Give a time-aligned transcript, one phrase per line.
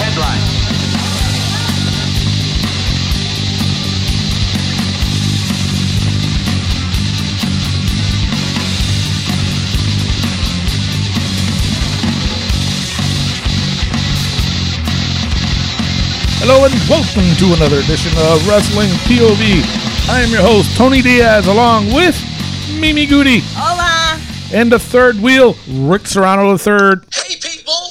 [0.00, 0.60] headlines.
[16.40, 19.62] Hello and welcome to another edition of Wrestling POV.
[20.08, 22.16] I am your host, Tony Diaz, along with
[22.80, 23.40] Mimi Goody.
[23.52, 24.18] Hola.
[24.52, 27.02] And the third wheel, Rick Serrano III.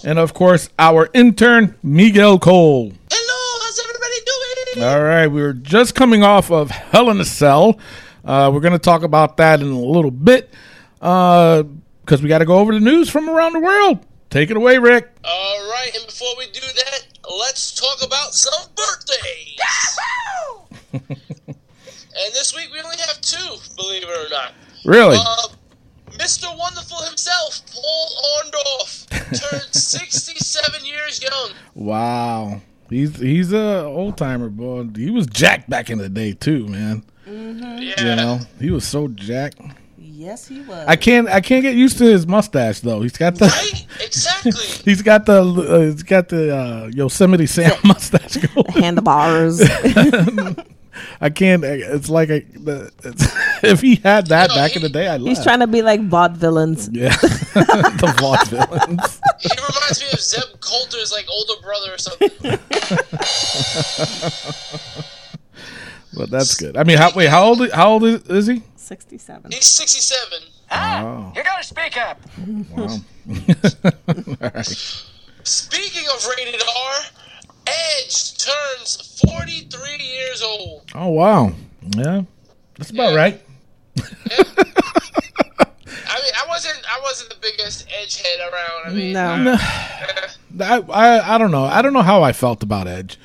[0.10, 2.92] And of course, our intern, Miguel Cole.
[3.12, 4.84] Hello, how's everybody doing?
[4.84, 7.78] All right, we were just coming off of Hell in a Cell.
[8.26, 10.52] Uh, we're going to talk about that in a little bit
[11.00, 14.04] because we got to go over the news from around the world.
[14.32, 15.16] Take it away, Rick.
[15.24, 17.02] All right, and before we do that,
[17.38, 20.00] let's talk about some birthdays.
[20.92, 24.54] and this week we only have two, believe it or not.
[24.86, 25.20] Really?
[25.24, 25.50] Uh,
[26.20, 26.56] Mr.
[26.58, 28.08] Wonderful himself, Paul
[28.44, 29.08] Orndorff,
[29.40, 31.52] turned 67 years young.
[31.76, 32.62] Wow.
[32.90, 34.88] He's he's a old timer, boy.
[34.96, 37.04] He was jacked back in the day too, man.
[37.26, 38.00] Yeah.
[38.00, 39.62] You know, he was so jacked.
[39.98, 40.86] Yes, he was.
[40.88, 43.02] I can't I can't get used to his mustache though.
[43.02, 43.86] He's got the Right?
[44.06, 44.52] Exactly.
[44.92, 48.66] he's got the uh, he's got the uh, Yosemite Sam mustache going.
[48.74, 49.62] handlebars.
[51.22, 51.64] I can't.
[51.64, 52.44] It's like a,
[53.04, 55.46] it's, if he had that No, back in the day, I'd He's laugh.
[55.46, 56.90] trying to be like vaudevillains.
[56.92, 59.20] Yeah, the vaudevillains.
[59.40, 62.30] he reminds me of Zeb Colter's like older brother or something.
[66.14, 66.76] But that's good.
[66.76, 67.30] I mean, how wait?
[67.30, 67.70] How old?
[67.72, 68.64] How old is, is he?
[68.76, 69.52] Sixty-seven.
[69.52, 70.40] He's 67.
[70.72, 72.20] Ah, you gotta speak up.
[72.76, 72.98] Wow.
[74.08, 74.66] All right.
[75.44, 76.94] Speaking of rated R,
[77.70, 80.84] Edge turns 43 years old.
[80.96, 81.52] Oh wow.
[81.96, 82.24] Yeah,
[82.78, 83.18] that's about Yeah.
[83.18, 83.42] right.
[86.12, 88.88] I mean, I wasn't I wasn't the biggest Edge head around.
[88.88, 89.52] I mean, No.
[89.54, 90.28] eh,
[90.62, 91.66] I, I I don't know.
[91.66, 93.18] I don't know how I felt about Edge.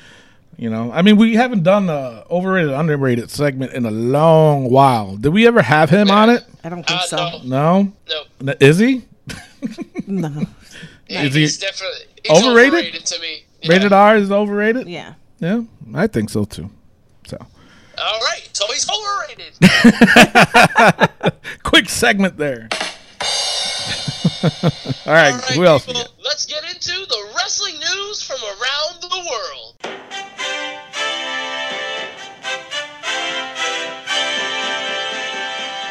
[0.57, 5.17] You know, I mean, we haven't done the overrated underrated segment in a long while.
[5.17, 6.45] Did we ever have him on it?
[6.63, 7.39] I don't think uh, so.
[7.43, 8.23] no, No.
[8.39, 8.53] no.
[8.61, 9.03] Is he
[10.07, 10.43] No.
[11.09, 12.73] Yeah, Is he he's definitely he's overrated?
[12.73, 13.05] overrated?
[13.05, 13.43] to me.
[13.65, 13.71] Yeah.
[13.73, 14.17] rated R?
[14.17, 14.87] Is overrated?
[14.87, 15.13] Yeah.
[15.39, 16.69] Yeah, I think so too.
[17.27, 17.37] So,
[17.97, 19.53] All right, so he's overrated.
[21.63, 22.69] quick segment there.
[24.43, 25.85] All right, All right, who else?
[25.85, 26.11] people, got?
[26.23, 29.75] let's get into the wrestling news from around the world.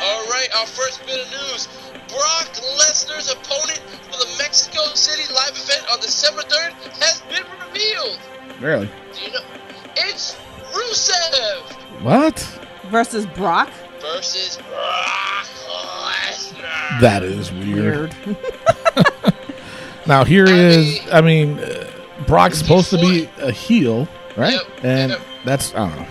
[0.05, 1.67] All right, our first bit of news.
[2.09, 4.04] Brock Lesnar's opponent for the
[4.55, 6.71] Mexico City live event on December 3rd
[7.03, 8.21] has been revealed.
[8.61, 8.89] Really?
[9.13, 9.41] Do you know?
[9.97, 10.37] It's
[10.71, 11.73] Rusev
[12.05, 12.39] What?
[12.85, 13.69] Versus Brock.
[14.01, 17.01] versus Brock Lesnar.
[17.01, 18.15] That is weird.
[18.25, 18.37] Weird.
[20.07, 20.87] Now here I is.
[20.87, 21.91] mean- I mean, uh,
[22.29, 24.53] Brock's supposed to be a heel, right?
[24.53, 25.21] Yep, And yep.
[25.47, 26.07] that's I don't know.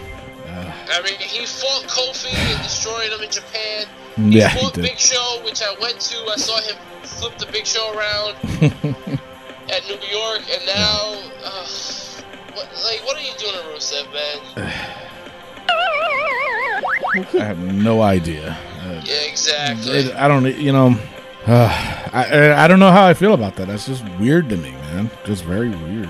[0.91, 3.85] I mean, he fought Kofi and destroyed him in Japan.
[4.17, 4.81] Yeah, he fought did.
[4.83, 6.17] Big Show, which I went to.
[6.29, 6.75] I saw him
[7.23, 8.35] flip the Big Show around
[9.71, 11.67] at New York, and now, uh,
[12.53, 14.39] what, like, what are you doing to Rusev, man?
[17.15, 18.57] I have no idea.
[18.81, 19.91] Uh, Yeah, exactly.
[19.91, 20.45] it, I don't.
[20.57, 20.97] You know.
[21.45, 21.67] Uh,
[22.13, 23.67] I I don't know how I feel about that.
[23.67, 25.09] That's just weird to me, man.
[25.25, 26.09] Just very weird.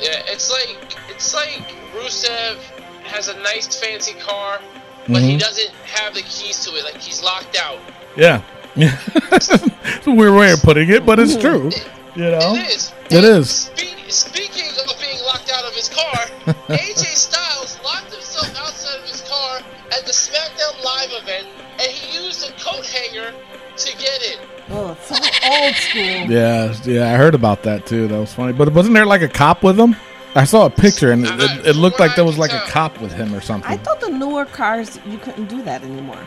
[0.00, 0.76] Yeah, it's like
[1.08, 2.56] it's like Rusev
[3.04, 4.60] has a nice fancy car,
[5.08, 5.40] but he Mhm.
[5.40, 6.84] doesn't have the keys to it.
[6.84, 7.78] Like he's locked out.
[8.16, 8.42] Yeah.
[8.76, 9.48] It's
[10.06, 11.70] a weird way of putting it, but it's true.
[12.14, 12.54] You know.
[12.54, 12.92] It is.
[13.10, 13.50] It And is.
[13.50, 16.14] Spe- speaking of being locked out of his car,
[16.68, 19.58] AJ Styles locked himself outside of his car
[19.90, 23.32] at the SmackDown Live event, and he used a coat hanger
[23.76, 24.38] to get in.
[24.70, 25.14] Oh, it's so
[25.50, 26.02] old school.
[26.34, 28.06] Yeah, yeah, I heard about that too.
[28.08, 28.52] That was funny.
[28.52, 29.94] But wasn't there like a cop with him?
[30.36, 33.00] I saw a picture and it, it, it looked like there was like a cop
[33.00, 33.70] with him or something.
[33.70, 36.18] I thought the newer cars you couldn't do that anymore.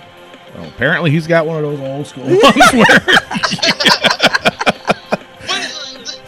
[0.56, 3.00] Well, apparently, he's got one of those old school ones where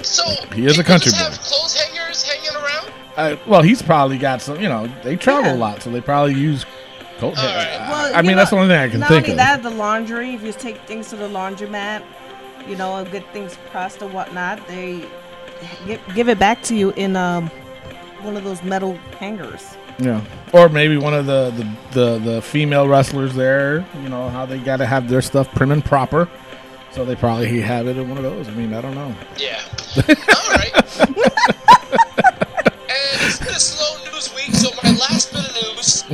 [0.03, 1.17] so He is a country boy.
[1.17, 2.91] have clothes hangers hanging around.
[3.17, 4.59] I, well, he's probably got some.
[4.61, 5.55] You know, they travel Yeah.
[5.55, 6.65] a lot, so they probably use
[7.17, 7.37] coat.
[7.37, 7.79] All hair.
[7.79, 7.89] right.
[7.89, 9.37] Well, I mean, know, that's the only thing I can Not think only of.
[9.37, 10.33] that, the laundry.
[10.35, 12.03] If you take things to the laundromat,
[12.67, 15.05] you know, and get things pressed or whatnot, they
[15.85, 17.47] give, give it back to you in um,
[18.21, 19.75] one of those metal hangers.
[19.99, 20.23] Yeah,
[20.53, 23.85] or maybe one of the the, the, the female wrestlers there.
[24.01, 26.29] You know how they got to have their stuff prim and proper,
[26.91, 28.47] so they probably have it in one of those.
[28.47, 29.13] I mean, I don't know.
[29.37, 29.61] Yeah.
[29.97, 30.73] All right.
[32.89, 36.05] and it's been a slow news week, so my last bit of news.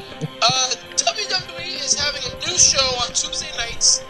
[0.42, 4.04] Uh, WWE is having a new show on Tuesday nights,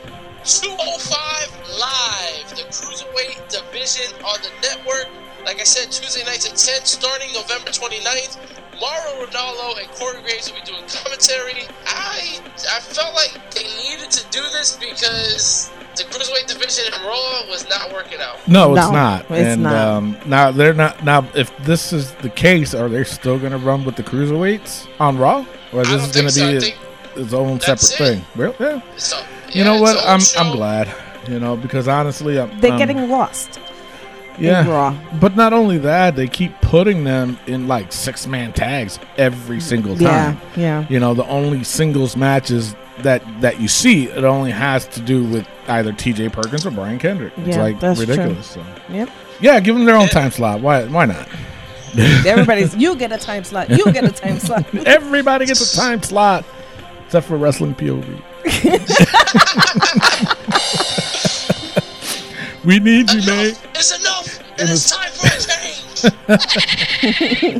[0.45, 5.09] 205 Live, the Cruiserweight division on the network.
[5.45, 8.54] Like I said, Tuesday nights at 10, starting November 29th.
[8.79, 11.63] Mauro Ranallo and Corey Graves will be doing commentary.
[11.87, 12.39] I
[12.75, 17.67] I felt like they needed to do this because the cruiserweight division in Raw was
[17.69, 18.45] not working out.
[18.47, 19.21] No, it's No, not.
[19.29, 19.75] it's and not.
[19.75, 21.03] Um, now they're not.
[21.05, 24.87] Now, if this is the case, are they still going to run with the cruiserweights
[24.99, 26.51] on Raw, or is this don't going to so.
[26.51, 26.77] Be think
[27.15, 27.97] its own separate it.
[27.97, 28.25] thing?
[28.35, 28.55] Real?
[28.59, 28.81] Yeah.
[28.97, 29.23] so.
[29.51, 29.95] You know what?
[29.95, 30.95] it's a I'm whole I'm glad.
[31.29, 33.57] You know because honestly, I'm, They're I'm- getting lost.
[34.39, 34.67] Yeah.
[34.67, 34.95] Raw.
[35.19, 39.95] But not only that, they keep putting them in like six man tags every single
[39.95, 40.39] time.
[40.55, 40.85] Yeah, yeah.
[40.89, 45.23] You know, the only singles matches that that you see, it only has to do
[45.23, 46.29] with either T.J.
[46.29, 47.33] Perkins or Brian Kendrick.
[47.37, 48.07] It's Yeah, like that's true.
[48.07, 48.47] ridiculous.
[48.51, 48.63] So.
[48.89, 49.09] Yep.
[49.41, 50.61] Yeah, give them their own time slot.
[50.61, 50.85] Why?
[50.85, 51.27] Why not?
[51.97, 52.75] Everybody's.
[52.75, 53.69] You get a time slot.
[53.69, 54.65] You get a time slot.
[54.85, 56.45] Everybody gets a time slot,
[57.05, 58.21] except for wrestling POV.
[62.65, 63.55] we need you, man.
[63.73, 64.39] It's enough!
[64.59, 65.85] And it's time for a change!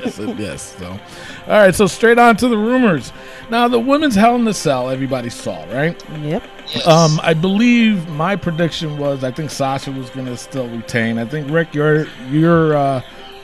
[0.05, 0.75] yes, yes.
[0.77, 0.99] So, all
[1.47, 1.75] right.
[1.75, 3.11] So straight on to the rumors.
[3.49, 6.01] Now, the women's Hell in the Cell, everybody saw, right?
[6.21, 6.43] Yep.
[6.73, 6.87] Yes.
[6.87, 11.17] Um, I believe my prediction was I think Sasha was going to still retain.
[11.19, 13.01] I think Rick, your your uh,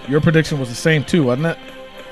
[0.07, 1.57] your prediction was the same too, wasn't it?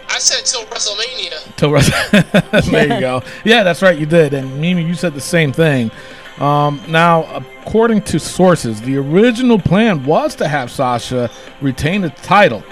[0.10, 1.56] I said till WrestleMania.
[1.56, 1.90] Till Wres-
[2.72, 3.24] there you go.
[3.44, 3.98] Yeah, that's right.
[3.98, 5.92] You did, and Mimi, you said the same thing.
[6.40, 11.30] Um, now, according to sources, the original plan was to have Sasha
[11.62, 12.64] retain the title,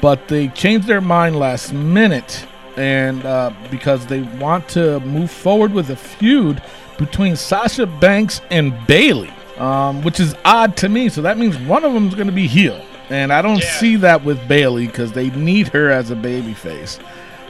[0.00, 2.44] but they changed their mind last minute,
[2.76, 6.60] and uh, because they want to move forward with a feud
[6.98, 11.08] between Sasha Banks and Bayley, um, which is odd to me.
[11.08, 13.78] So that means one of them is going to be heel, and I don't Yeah.
[13.78, 16.98] see that with Bayley because they need her as a babyface.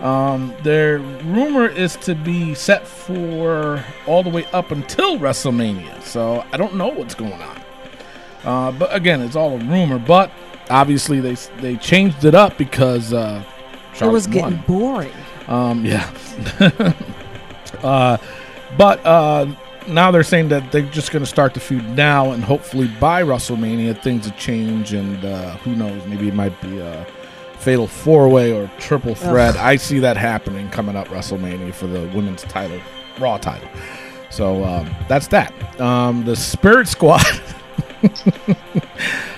[0.03, 6.03] Um, their rumor is to be set for all the way up until WrestleMania.
[6.03, 7.63] So I don't know what's going on.
[8.45, 9.99] Uh, but again, it's all a rumor.
[10.01, 10.33] But
[10.71, 13.45] obviously they they changed it up because uh,
[14.01, 14.65] It was getting won.
[14.67, 15.13] boring.
[15.47, 16.13] Um, yeah.
[17.83, 18.17] uh,
[18.77, 19.47] but uh,
[19.87, 23.23] now they're saying that they're just going to start the feud now, and hopefully by
[23.23, 27.07] WrestleMania things will change, and uh, who knows, maybe it might be a
[27.63, 29.57] fatal four way or triple threat.
[29.57, 32.81] I see that happening coming up WrestleMania for the women's title,
[33.19, 33.69] Raw title.
[34.31, 35.81] So um, that's that.
[35.81, 37.23] Um, the Spirit Squad.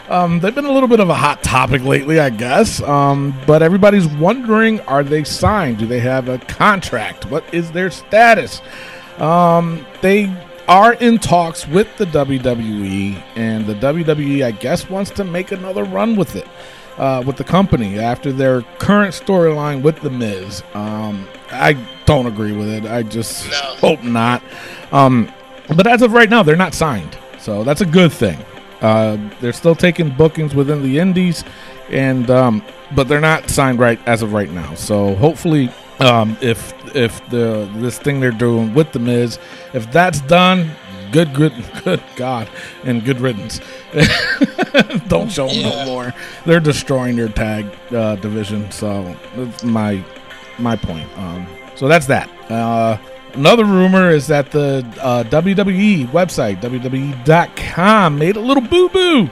[0.08, 2.82] Um, they've been a little bit of a hot topic lately, I guess.
[2.82, 5.78] Um, but everybody's wondering: Are they signed?
[5.78, 7.30] Do they have a contract?
[7.30, 8.60] What is their status?
[9.18, 10.34] Um, they
[10.68, 15.84] are in talks with the WWE, and the WWE, I guess, wants to make another
[15.84, 16.48] run with it,
[16.98, 20.62] uh, with the company after their current storyline with the Miz.
[20.74, 21.74] Um, I
[22.06, 22.84] don't agree with it.
[22.86, 23.56] I just No.
[23.80, 24.42] hope not.
[24.92, 25.30] Um,
[25.76, 28.38] but as of right now, they're not signed, so that's a good thing.
[28.82, 31.42] Uh, they're still taking bookings within the indies,
[31.90, 32.62] and um,
[32.94, 34.74] but they're not signed right as of right now.
[34.74, 35.70] So hopefully,
[36.00, 39.38] um, if if the this thing they're doing with the Miz,
[39.72, 40.70] if that's done,
[41.14, 42.50] good, good, good God,
[42.84, 43.60] and good riddance.
[45.08, 46.14] Don't show them no more.
[46.44, 48.70] They're destroying their tag uh, division.
[48.72, 50.04] So that's my
[50.58, 51.08] my point.
[51.16, 51.46] Um,
[51.76, 52.28] so that's that.
[52.50, 52.98] Uh,
[53.34, 59.30] another rumor is that the uh, WWE website, WWE.com, made a little boo boo.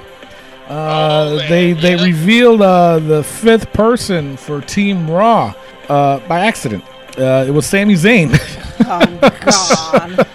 [0.68, 2.04] Uh, Oh, they they yeah.
[2.04, 5.52] revealed uh, the fifth person for Team Raw
[5.88, 6.84] uh, by accident.
[7.18, 8.30] Uh, it was Sami Zayn.
[8.80, 10.26] Oh God.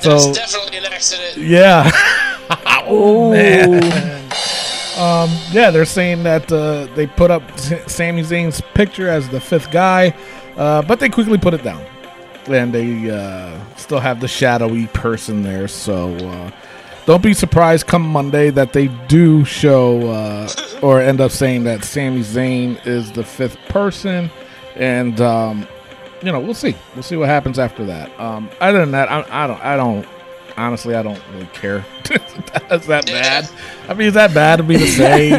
[0.00, 1.36] so That's definitely an accident.
[1.38, 1.90] yeah.
[2.86, 3.32] oh
[4.98, 9.38] Um, yeah, they're saying that uh, they put up S- Sami Zayn's picture as the
[9.40, 10.12] fifth guy,
[10.56, 11.84] uh, but they quickly put it down,
[12.48, 15.68] and they uh, still have the shadowy person there.
[15.68, 16.50] So uh,
[17.06, 20.48] don't be surprised come Monday that they do show uh,
[20.82, 24.30] or end up saying that Sami Zayn is the fifth person,
[24.74, 25.64] and um,
[26.22, 26.74] you know we'll see.
[26.94, 28.18] We'll see what happens after that.
[28.20, 29.60] Um, other than that, I, I don't.
[29.64, 30.06] I don't.
[30.56, 31.84] Honestly, I don't really care.
[32.70, 33.48] Is that bad?
[33.88, 35.30] I mean, is that bad to me to say?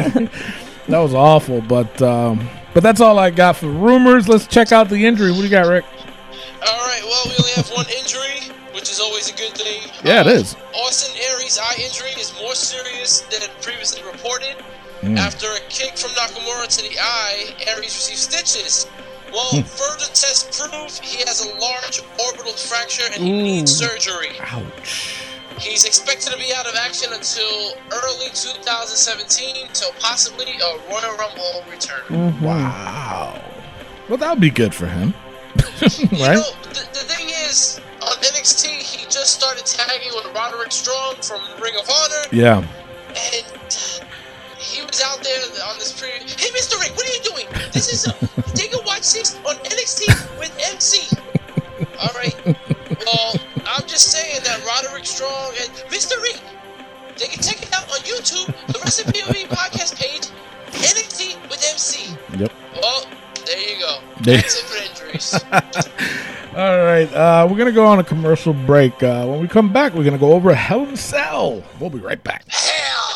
[0.88, 4.28] that was awful, but um, but that's all I got for rumors.
[4.28, 5.30] Let's check out the injury.
[5.30, 5.84] What do you got, Rick?
[5.84, 9.82] All right, well, we only have one injury, which is always a good thing.
[10.04, 10.56] Yeah, it Uh, is.
[10.74, 14.56] Austin Aries' eye injury is more serious than previously reported.
[15.02, 15.18] Mm.
[15.18, 18.86] After a kick from Nakamura to the eye, Aries received stitches.
[19.32, 19.62] Well, Hmm.
[19.62, 24.36] further tests prove he has a large orbital fracture and he needs surgery.
[24.40, 25.14] Ouch.
[25.58, 31.64] He's expected to be out of action until early 2017, so possibly a Royal Rumble
[31.70, 32.00] return.
[32.08, 32.44] Mm-hmm.
[32.44, 33.40] Wow.
[34.08, 35.14] Well, that would be good for him,
[35.80, 36.34] You right?
[36.34, 41.40] know, the, the thing is, on NXT, he just started tagging with Roderick Strong from
[41.62, 42.64] Ring of Honor, Yeah.
[43.10, 43.44] and
[44.70, 46.10] he was out there on this pre.
[46.10, 46.78] Hey, Mr.
[46.78, 47.46] Rick, what are you doing?
[47.72, 48.14] This is a,
[48.54, 51.16] they can watch this on NXT with MC.
[51.98, 52.36] All right.
[52.46, 53.34] Well,
[53.66, 56.20] I'm just saying that Roderick Strong and Mr.
[56.22, 56.40] Reed,
[57.18, 60.28] they can check it out on YouTube, the Recipe of Me podcast page,
[60.70, 62.14] NXT with MC.
[62.38, 62.52] Yep.
[62.80, 63.06] Well,
[63.46, 63.98] there you go.
[64.20, 65.34] That's it for injuries.
[66.56, 69.02] All right, uh, we're gonna go on a commercial break.
[69.02, 71.62] Uh, when we come back, we're gonna go over Hell in a Cell.
[71.78, 72.44] We'll be right back.
[72.48, 73.10] Hell.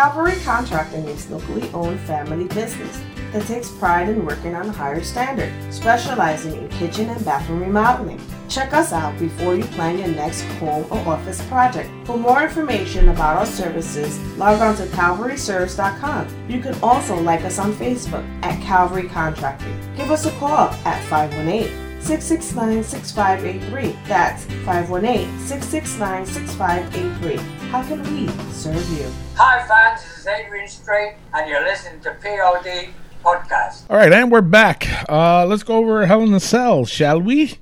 [0.00, 3.02] Calvary Contracting is locally owned family business
[3.32, 8.18] that takes pride in working on a higher standard, specializing in kitchen and bathroom remodeling.
[8.48, 11.90] Check us out before you plan your next home or office project.
[12.06, 16.28] For more information about our services, log on to calvaryservice.com.
[16.48, 19.78] You can also like us on Facebook at Calvary Contracting.
[19.98, 21.68] Give us a call at 518
[22.00, 23.98] 669 6583.
[24.06, 27.59] That's 518 669 6583.
[27.70, 29.08] How can we serve you?
[29.36, 32.88] Hi fans, this is Adrian Strait and you're listening to POD
[33.24, 33.84] Podcast.
[33.88, 34.88] All right, and we're back.
[35.08, 37.58] Uh, let's go over Hell in a Cell, shall we?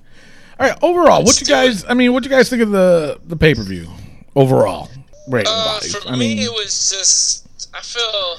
[0.58, 1.84] All right, overall, what you guys?
[1.86, 3.88] I mean, what you guys think of the the pay per view
[4.34, 4.88] overall?
[5.28, 7.46] Rating Uh, wise, for I mean, it was just.
[7.74, 8.36] I feel.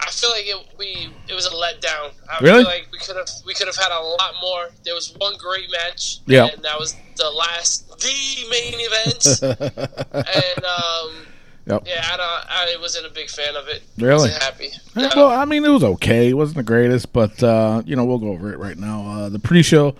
[0.00, 0.74] I feel like it.
[0.78, 1.08] We.
[1.28, 2.12] It was a letdown.
[2.30, 2.62] I Really?
[2.64, 3.28] feel like we could have.
[3.46, 4.70] We could have had a lot more.
[4.84, 6.18] There was one great match.
[6.26, 6.46] Yeah.
[6.46, 9.42] And that was the last, the main event.
[10.12, 11.26] and um.
[11.66, 11.82] Yep.
[11.86, 12.76] Yeah, I don't.
[12.76, 13.82] I wasn't a big fan of it.
[13.98, 14.14] Really?
[14.30, 14.70] Wasn't happy.
[14.96, 15.08] No.
[15.14, 16.28] well, I mean, it was okay.
[16.30, 19.06] It wasn't the greatest, but uh, you know, we'll go over it right now.
[19.06, 19.94] Uh, the pre-show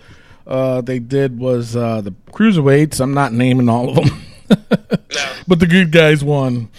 [0.47, 2.99] uh, they did was uh, the cruiserweights.
[2.99, 5.33] I'm not naming all of them, no.
[5.47, 6.69] but the good guys won.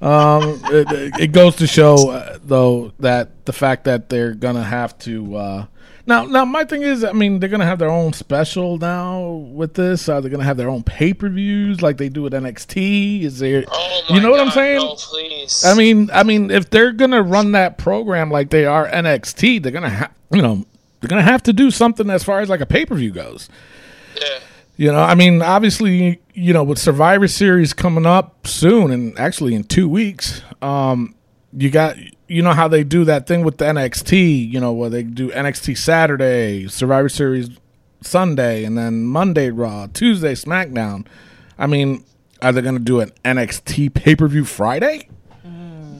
[0.00, 4.98] Um, it, it goes to show, uh, though, that the fact that they're gonna have
[5.00, 5.66] to uh,
[6.06, 6.24] now.
[6.24, 10.08] Now, my thing is, I mean, they're gonna have their own special now with this.
[10.08, 13.22] Are they gonna have their own pay-per-views like they do with NXT?
[13.22, 13.64] Is there?
[13.68, 14.78] Oh my you know what I'm God, saying?
[14.78, 15.64] No, please.
[15.64, 19.72] I mean, I mean, if they're gonna run that program like they are NXT, they're
[19.72, 20.64] gonna have, you know,
[21.00, 23.48] they're gonna have to do something as far as like a pay per view goes.
[24.16, 24.40] yeah.
[24.76, 29.54] You know, I mean, obviously, you know, with Survivor Series coming up soon, and actually
[29.54, 31.14] in two weeks, um,
[31.56, 31.96] you got,
[32.28, 34.50] you know, how they do that thing with the NXT.
[34.50, 37.50] You know, where they do NXT Saturday, Survivor Series
[38.02, 41.06] Sunday, and then Monday Raw, Tuesday SmackDown.
[41.58, 42.04] I mean,
[42.42, 45.08] are they going to do an NXT pay per view Friday?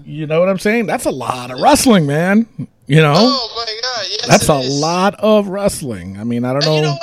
[0.06, 0.84] You know what I'm saying?
[0.86, 2.46] That's a lot of wrestling, man.
[2.86, 4.06] You know, Oh my God.
[4.10, 4.80] Yes, that's a is.
[4.80, 6.18] lot of wrestling.
[6.18, 6.98] I mean, I don't And you know.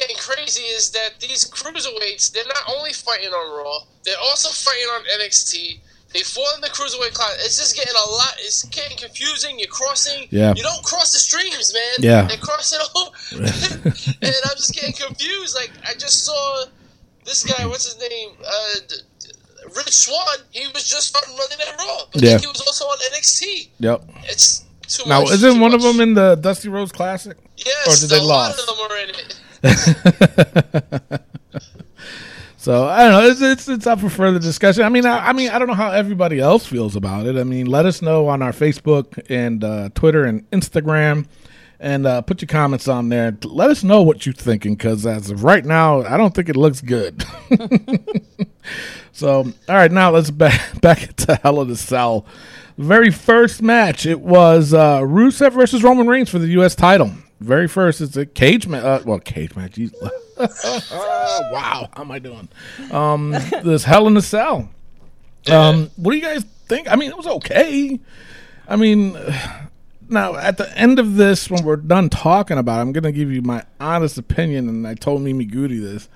[0.00, 4.48] Know getting crazy is that these cruiserweights, they're not only fighting on Raw, they're also
[4.48, 5.78] fighting on NXT.
[6.12, 7.36] They fought in the cruiserweight class.
[7.44, 8.34] It's just getting a lot.
[8.38, 9.58] It's getting confusing.
[9.58, 10.26] You're crossing.
[10.30, 10.54] Yeah.
[10.56, 11.82] You don't cross the streams, man.
[12.00, 12.22] Yeah.
[12.22, 13.10] They're crossing over.
[14.22, 15.54] and I'm just getting confused.
[15.54, 16.64] Like I just saw
[17.24, 17.64] this guy.
[17.66, 18.30] What's his name?
[18.44, 19.28] Uh, D- D-
[19.76, 20.38] Rich Swann.
[20.50, 22.30] He was just on Monday Night Raw, but Yeah.
[22.30, 23.68] then he was also on NXT.
[23.78, 24.02] Yep.
[24.24, 25.32] It's too Now, much.
[25.34, 27.36] isn't too one of them in the Dusty Rhodes Classic?
[27.56, 28.60] Yes, or did they a lot lost?
[28.60, 29.39] of them are in it.
[32.60, 33.30] So I don't know.
[33.30, 34.82] It's, it's it's up for further discussion.
[34.82, 37.36] I mean, I, I mean, I don't know how everybody else feels about it.
[37.36, 41.26] I mean, let us know on our Facebook and uh, Twitter and Instagram,
[41.78, 43.34] and uh, put your comments on there.
[43.44, 46.56] Let us know what you're thinking, because as of right now, I don't think it
[46.56, 47.24] looks good.
[49.12, 52.26] so, all right, now let's back back to Hell in a Cell.
[52.76, 56.74] Very first match, it was uh, Rusev versus Roman Reigns for the U.S.
[56.74, 57.10] title.
[57.40, 58.84] Very first, it's a cage match.
[58.84, 59.78] Uh, well, cage match.
[60.38, 62.48] Wow, how am I doing?
[62.90, 63.30] Um,
[63.62, 64.70] this Hell in a Cell.
[65.50, 66.90] Um, what do you guys think?
[66.90, 67.98] I mean, it was okay.
[68.68, 69.18] I mean,
[70.08, 73.12] now at the end of this, when we're done talking about, it, I'm going to
[73.12, 76.08] give you my honest opinion, and I told Mimi Goody this,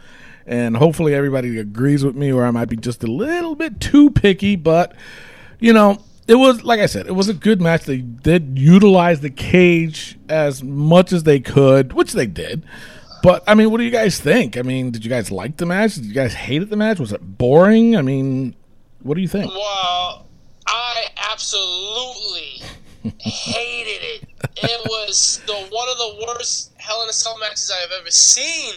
[0.47, 4.11] and hopefully everybody agrees with me, or I might be just a little bit too
[4.11, 4.95] picky, but
[5.59, 5.99] you know.
[6.27, 7.85] It was like I said, it was a good match.
[7.85, 12.65] They did utilize the cage as much as they could, which they did.
[13.23, 14.57] But I mean, what do you guys think?
[14.57, 15.95] I mean, did you guys like the match?
[15.95, 16.99] Did you guys hated the match?
[16.99, 17.97] Was it boring?
[17.97, 18.55] I mean,
[19.03, 19.51] what do you think?
[19.51, 20.27] Well,
[20.67, 22.63] I absolutely
[23.19, 24.29] hated it.
[24.57, 28.11] It was the one of the worst Hell in a Cell matches I have ever
[28.11, 28.75] seen.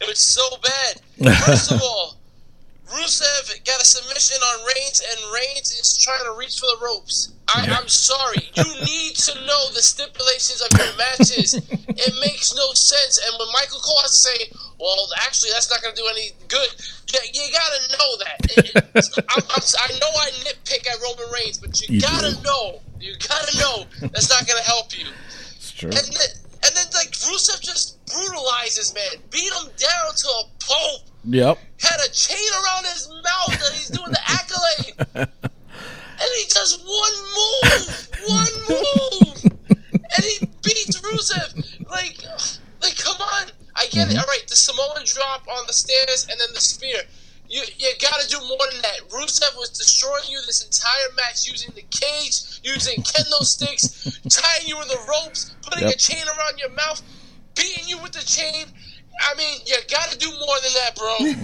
[0.00, 1.36] It was so bad.
[1.44, 2.16] First of all,
[2.90, 7.32] Rusev got a submission on Reigns, and Reigns is trying to reach for the ropes.
[7.48, 8.50] I, I'm sorry.
[8.54, 11.54] You need to know the stipulations of your matches.
[11.54, 13.18] It makes no sense.
[13.26, 14.38] And when Michael Cole has to say,
[14.78, 16.68] "Well, actually, that's not going to do any good,"
[17.14, 18.38] you, you got to know that.
[18.58, 18.74] It-
[19.30, 22.80] I'm, I'm, I know I nitpick at Roman Reigns, but you, You got to know.
[23.00, 25.06] You got to know that's not going to help you.
[25.56, 25.88] It's true.
[25.90, 26.28] And then,
[26.62, 31.02] and then like Rusev just brutalizes man, beat him down to a pulp.
[31.24, 31.58] Yep.
[31.80, 35.28] Had a chain around his mouth that he's doing the accolade.
[36.20, 41.88] and he does one move, one move, and he beats Rusev.
[41.90, 42.18] Like,
[42.82, 43.50] like come on!
[43.76, 44.10] I get it.
[44.10, 44.18] Mm-hmm.
[44.18, 47.02] All right, the Samoan drop on the stairs and then the spear.
[47.50, 49.10] You, you gotta do more than that.
[49.10, 54.80] Rusev was destroying you this entire match using the cage, using kendo sticks, tying you
[54.80, 55.94] in the ropes, putting Yep.
[55.94, 57.02] a chain around your mouth,
[57.56, 58.66] beating you with the chain.
[59.20, 61.16] I mean, you gotta do more than that, bro.
[61.18, 61.36] and,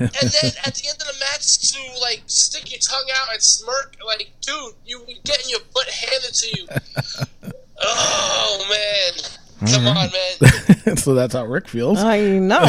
[0.00, 3.40] and then at the end of the match, to like stick your tongue out and
[3.40, 7.52] smirk, like, dude, you be getting your butt handed to you.
[7.78, 9.96] Oh man, come mm-hmm.
[9.98, 10.96] on, man.
[10.96, 11.98] so that's how Rick feels.
[11.98, 12.64] I know.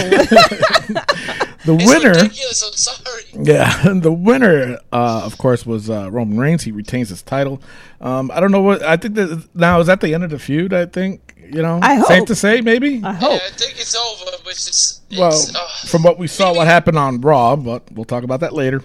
[1.67, 2.09] The It's winner.
[2.12, 2.63] ridiculous.
[2.63, 3.24] I'm sorry.
[3.33, 6.63] Yeah, the winner, uh, of course, was uh, Roman Reigns.
[6.63, 7.62] He retains his title.
[8.01, 10.39] Um, I don't know what I think that now is that the end of the
[10.39, 10.74] feud.
[10.74, 12.07] I think you know, I hope.
[12.07, 13.01] safe to say, maybe.
[13.03, 13.39] I hope.
[13.41, 13.47] Yeah.
[13.47, 16.97] I think it's over, but it's it's, well, uh, from what we saw, what happened
[16.97, 18.81] on Raw, but we'll talk about that later.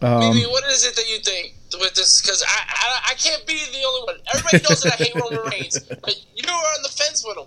[0.00, 2.20] Um, Mimi, what is it that you think with this?
[2.20, 4.16] Because I, I I can't be the only one.
[4.34, 7.46] Everybody knows that I hate Roman Reigns, but you are on the fence with him.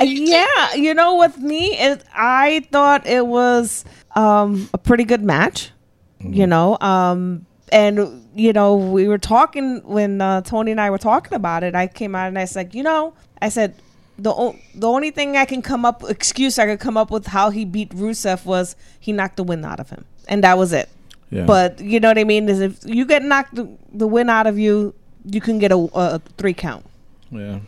[0.00, 0.84] You yeah, think?
[0.84, 3.84] you know, with me, it, I thought it was
[4.16, 5.70] um, a pretty good match.
[6.18, 10.98] You know, um, and you know, we were talking when uh, Tony and I were
[10.98, 11.74] talking about it.
[11.74, 13.74] I came out and I said, you know, I said
[14.18, 17.26] the o- the only thing I can come up excuse I could come up with
[17.26, 20.72] how he beat Rusev was he knocked the win out of him, and that was
[20.72, 20.88] it.
[21.30, 21.44] yeah.
[21.44, 22.48] But you know what I mean?
[22.48, 24.94] Is if you get knocked the, the win out of you,
[25.26, 26.86] you can get a, a three count.
[27.30, 27.58] yeah,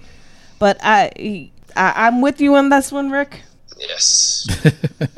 [0.58, 3.42] But I, I I'm with you on this one, Rick.
[3.78, 4.46] Yes.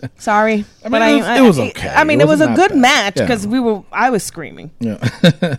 [0.18, 1.88] Sorry, I mean, but it was- I, it was okay.
[1.88, 2.78] I mean, It it, was a good bad.
[2.78, 3.22] match Yeah.
[3.24, 3.82] because we were.
[3.90, 4.70] I was screaming.
[4.80, 4.98] yeah.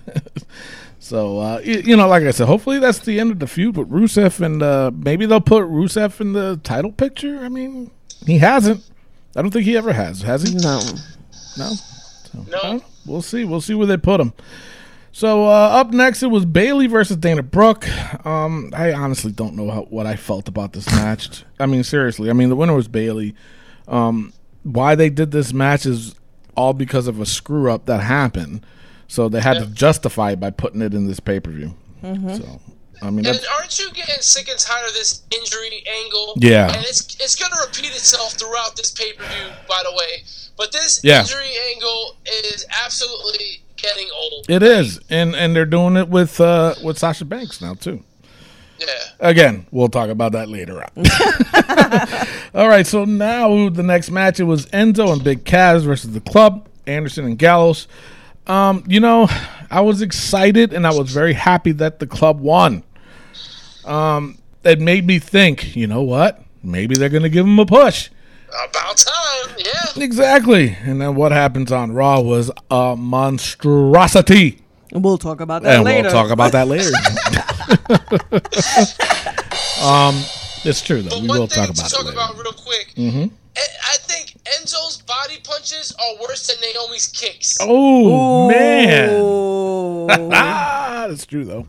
[1.00, 3.76] so uh, you, you know, like I said, hopefully that's the end of the feud
[3.78, 7.40] with Rusev, and uh, maybe they'll put Rusev in the title picture.
[7.40, 7.90] I mean,
[8.26, 8.82] he hasn't.
[9.36, 10.22] I don't think he ever has.
[10.22, 10.54] Has he?
[10.56, 10.82] No,
[11.58, 11.72] No.
[12.50, 12.84] No.
[13.06, 13.46] We'll see.
[13.46, 14.34] We'll see where they put him.
[15.14, 17.88] So uh, up next, it was Bayley versus Dana Brooke.
[18.26, 21.44] Um, I honestly don't know how, what I felt about this match.
[21.60, 22.30] I mean, seriously.
[22.30, 23.36] I mean, the winner was Bayley.
[23.88, 24.32] Um,
[24.64, 26.16] why they did this match is
[26.56, 28.66] all because of a screw up that happened.
[29.08, 31.76] So they had to justify it by putting it in this pay per view.
[32.02, 32.62] So
[33.04, 36.34] I mean, aren't you getting sick and tired of this injury angle?
[36.38, 36.68] Yeah.
[36.68, 40.24] And it's it's going to repeat itself throughout this pay per view, by the way.
[40.58, 41.22] But this Yeah.
[41.22, 44.46] injury angle is absolutely getting old.
[44.50, 48.04] it is, and and they're doing it with uh, with Sasha Banks now too.
[48.80, 48.88] Yeah.
[49.20, 50.90] Again, we'll talk about that later on.
[52.60, 56.22] All right, so now the next match it was Enzo and Big Cass versus the
[56.22, 57.88] Club, Anderson and Gallows.
[58.48, 59.28] Um, you know,
[59.70, 62.84] I was excited and I was very happy that the Club won.
[63.86, 66.44] Um, it made me think, you know what?
[66.64, 68.10] Maybe they're going to give them a push.
[68.50, 69.21] About time.
[69.66, 70.04] Yeah.
[70.04, 70.78] Exactly.
[70.84, 74.60] And then what happens on Raw was a monstrosity.
[74.94, 76.04] And we'll talk about that And later.
[76.04, 76.92] we'll talk about that later.
[79.84, 80.16] um,
[80.64, 81.10] it's true though.
[81.12, 82.18] But we one will thing talk to about talk it later.
[82.18, 82.32] Mm-hmm.
[82.34, 82.94] about real quick.
[82.98, 83.30] I
[83.94, 87.58] I think Enzo's body punches are worse than Naomi's kicks.
[87.62, 91.66] Oh man, Oh, ah, that's true though.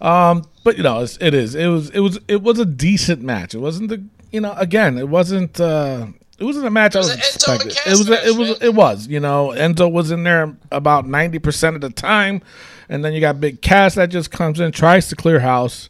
[0.00, 1.54] um, but you know, it's, it is.
[1.54, 1.90] It was.
[1.90, 2.18] It was.
[2.28, 3.54] It was a decent match.
[3.54, 4.04] It wasn't the.
[4.30, 5.58] You know, again, it wasn't.
[5.60, 6.06] uh
[6.38, 7.92] It wasn't a match I was was Enzo and expecting.
[7.92, 8.10] It was.
[8.10, 8.62] A, it was.
[8.62, 9.06] It was.
[9.08, 12.42] You know, Enzo was in there about ninety percent of the time,
[12.88, 15.88] and then you got Big Cass that just comes in, tries to clear house.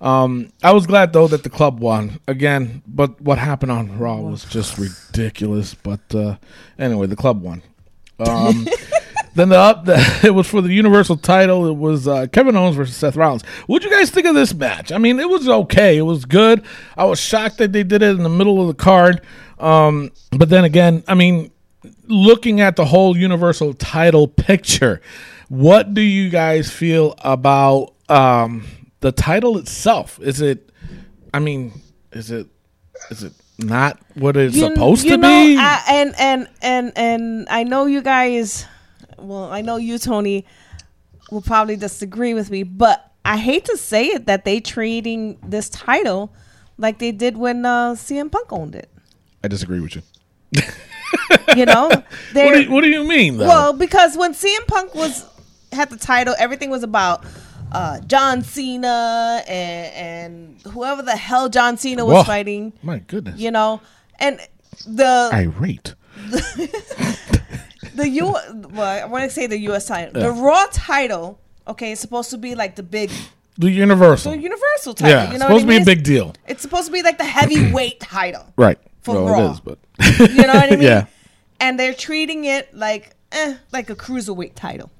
[0.00, 4.16] Um, I was glad though that the club won again, but what happened on Raw
[4.20, 5.74] was just ridiculous.
[5.74, 6.36] But uh,
[6.78, 7.62] anyway, the club won.
[8.20, 8.68] Um,
[9.38, 11.66] then the up, the, it was for the Universal title.
[11.66, 13.42] It was uh, Kevin Owens versus Seth Rollins.
[13.66, 14.90] What'd you guys think of this match?
[14.92, 15.96] I mean, it was okay.
[15.96, 16.62] It was good.
[16.96, 19.22] I was shocked that they did it in the middle of the card.
[19.58, 21.50] Um, but then again, I mean,
[22.06, 25.00] looking at the whole Universal title picture,
[25.48, 28.66] what do you guys feel about um,
[29.00, 30.18] the title itself?
[30.20, 30.70] Is it?
[31.32, 31.80] I mean,
[32.12, 32.46] is it?
[33.10, 35.56] Is it not what it's You- supposed you to know, be?
[35.58, 38.66] I, and and and and I know you guys.
[39.18, 40.44] Well, I know you, Tony,
[41.30, 45.68] will probably disagree with me, but I hate to say it that they treating this
[45.68, 46.32] title
[46.78, 48.90] like they did when uh, CM Punk owned it.
[49.44, 50.02] I disagree with you.
[51.56, 52.04] You know, What
[52.54, 53.46] do you, what do you mean, though?
[53.48, 55.24] well because when CM Punk was
[55.72, 57.24] had the title, everything was about
[57.72, 59.94] uh, John Cena and,
[60.64, 62.22] and whoever the hell John Cena was Whoa.
[62.24, 62.74] fighting.
[62.82, 63.40] My goodness.
[63.40, 63.80] You know,
[64.20, 64.38] and
[64.86, 65.94] the Irate.
[66.30, 67.18] the
[68.06, 68.24] U.
[68.70, 69.86] Well, I want to say the U.S.
[69.86, 70.20] title.
[70.20, 71.40] The Raw title.
[71.66, 73.10] Okay, it's supposed to be like the big,
[73.56, 74.32] The Universal.
[74.32, 75.10] the Universal title.
[75.10, 76.34] yeah, you know supposed to be a big deal.
[76.46, 78.44] It's supposed to be like the heavyweight title.
[78.56, 78.78] Right.
[79.02, 79.48] For well, Raw.
[79.48, 79.78] it is, but
[80.30, 80.82] You know what I mean?
[80.82, 81.06] Yeah.
[81.60, 84.90] And they're treating it like, eh, like a cruiserweight title.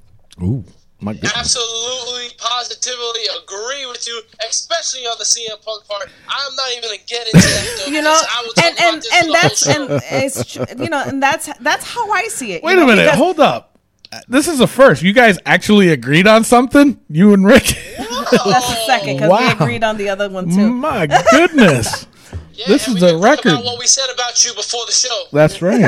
[0.43, 0.65] ooh,
[1.01, 1.33] My goodness.
[1.37, 6.09] Absolutely, positively agree with you, especially on the CM Punk part.
[6.29, 7.77] I'm not even gonna get into that.
[7.87, 10.57] Though, You know, because I will talk and about and this and for the that's
[10.57, 12.63] and it's you know, and that's that's how I see it.
[12.63, 13.05] you Wait know, a minute.
[13.05, 13.79] because- Hold up.
[14.27, 15.03] This is a first.
[15.03, 16.99] You guys actually agreed on something?
[17.11, 17.65] You and Rick?
[17.99, 19.39] That's the second because Wow.
[19.41, 20.71] we agreed on the other one too.
[20.73, 22.07] My goodness.
[22.55, 23.53] Yeah, this is we a record.
[23.53, 25.27] About what we said about you before the show.
[25.33, 25.79] That's right.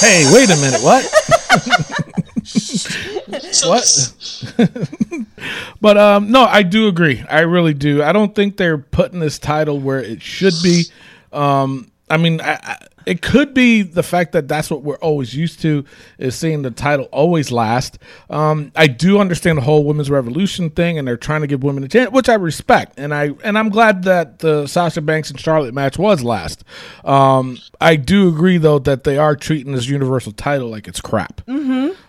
[0.00, 0.82] hey, wait a minute.
[0.82, 2.04] What?
[3.64, 4.12] What?
[5.80, 7.22] But um, no, I do agree.
[7.28, 8.02] I really do.
[8.02, 10.84] I don't think they're putting this title where it should be.
[11.32, 15.32] Um, I mean, I, I, it could be the fact that that's what we're always
[15.34, 15.84] used to
[16.18, 17.98] is seeing the title always last.
[18.28, 21.84] Um, I do understand the whole women's revolution thing, and they're trying to give women
[21.84, 25.38] a chance, which I respect, and I and I'm glad that the Sasha Banks and
[25.38, 26.64] Charlotte match was last.
[27.04, 31.42] Um, I do agree though that they are treating this universal title like it's crap.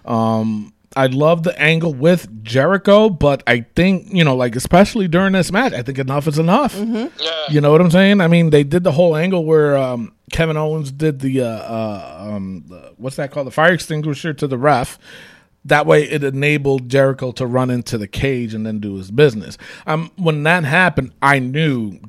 [0.05, 5.33] Um, I love the angle with Jericho, but I think you know, like especially during
[5.33, 6.73] this match, I think enough is enough.
[6.75, 7.09] yeah.
[7.51, 8.19] You know what I'm saying?
[8.19, 12.27] I mean, they did the whole angle where um, Kevin Owens did the uh, uh,
[12.35, 14.99] um, the, what's that called, the fire extinguisher to the ref.
[15.65, 19.57] That way, it enabled Jericho to run into the cage and then do his business.
[19.85, 21.99] Um, when that happened, I knew,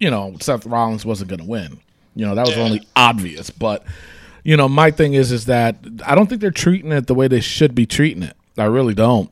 [0.00, 1.78] you know, Seth Rollins wasn't going to win.
[2.16, 2.62] You know, that was Yeah.
[2.64, 3.50] only obvious.
[3.50, 3.84] But
[4.44, 7.26] you know, my thing is, is that I don't think they're treating it the way
[7.28, 8.36] they should be treating it.
[8.56, 9.30] I really don't.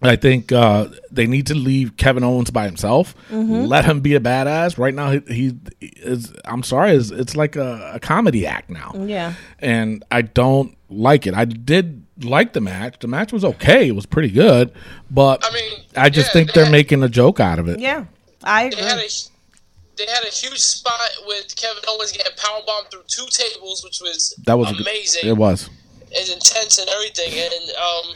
[0.00, 3.14] I think uh, they need to leave Kevin Owens by himself.
[3.30, 4.78] Let him be a badass.
[4.78, 6.32] Right now, he, he is.
[6.44, 8.92] I'm sorry, it's, it's like a, a comedy act now.
[8.96, 9.34] Yeah.
[9.58, 11.34] and I don't like it.
[11.34, 13.00] I did like the match.
[13.00, 13.88] The match was okay.
[13.88, 14.72] It was pretty good,
[15.10, 17.66] but I mean, I just yeah, think they they're had- making a joke out of
[17.68, 17.80] it.
[17.80, 18.04] Yeah,
[18.44, 19.06] I They had agree.
[19.06, 24.00] a they had a huge spot with Kevin Owens getting powerbombed through two tables, which
[24.00, 25.28] was That was a good- amazing.
[25.28, 25.68] It was.
[26.16, 27.32] and intense and everything.
[27.36, 28.14] And um,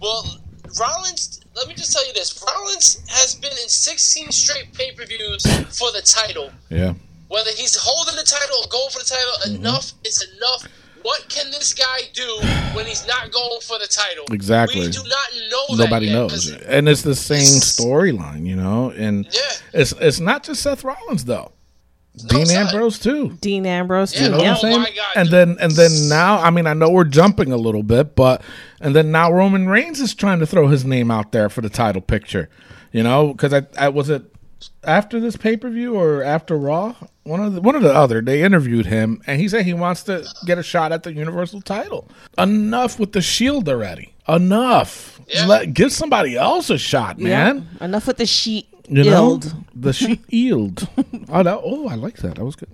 [0.00, 0.38] well,
[0.78, 1.40] Rollins.
[1.56, 5.44] Let me just tell you this: Rollins has been in 16 straight pay-per-views
[5.78, 6.50] for the title.
[6.68, 6.94] Yeah.
[7.28, 9.54] Whether he's holding the title or going for the title, Mm-hmm.
[9.56, 10.66] enough is enough.
[11.02, 12.40] What can this guy do
[12.74, 14.24] when he's not going for the title?
[14.32, 14.80] Exactly.
[14.80, 15.76] We do not know.
[15.76, 18.90] that Nobody yet, knows, and it's the same storyline, you know.
[18.90, 19.40] And Yeah.
[19.72, 21.52] it's it's not just Seth Rollins though.
[22.16, 22.50] Dean oh, it's.
[22.52, 23.30] Ambrose too.
[23.40, 24.24] Dean Ambrose too.
[24.24, 24.42] Yeah, You know yeah.
[24.42, 24.82] what I'm Oh saying?
[24.82, 27.82] my God, and then and then now, I mean, I know we're jumping a little
[27.82, 28.42] bit, but
[28.80, 31.70] and then now Roman Reigns is trying to throw his name out there for the
[31.70, 32.48] title picture.
[32.92, 34.24] You know, because I, I was it
[34.84, 38.20] after this pay per view or after Raw, one of the one of the other.
[38.20, 41.62] They interviewed him, and he said he wants to get a shot at the Universal
[41.62, 42.08] title.
[42.36, 44.12] Enough with the Shield already.
[44.28, 45.20] Enough.
[45.28, 45.46] Yeah.
[45.46, 47.68] Let give somebody else a shot, man.
[47.78, 47.84] Yeah.
[47.84, 48.66] Enough with the sheet.
[48.90, 49.54] You know, Yield.
[49.74, 50.88] the sheep yield.
[51.28, 52.34] oh, that, oh, I like that.
[52.36, 52.68] That was good.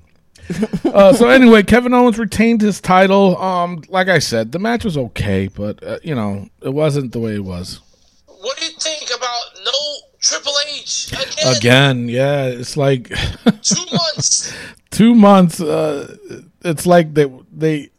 [0.94, 3.36] uh, so anyway, Kevin Owens retained his title.
[3.36, 7.18] Um, like I said, the match was okay, but uh, you know, it wasn't the
[7.20, 7.80] way it was.
[8.26, 9.72] What do you think about no
[10.20, 11.56] Triple H again?
[11.56, 13.08] Again, yeah, it's like
[13.62, 14.54] Two months.
[14.90, 15.60] two months.
[15.60, 16.16] Uh,
[16.62, 17.90] it's like they they.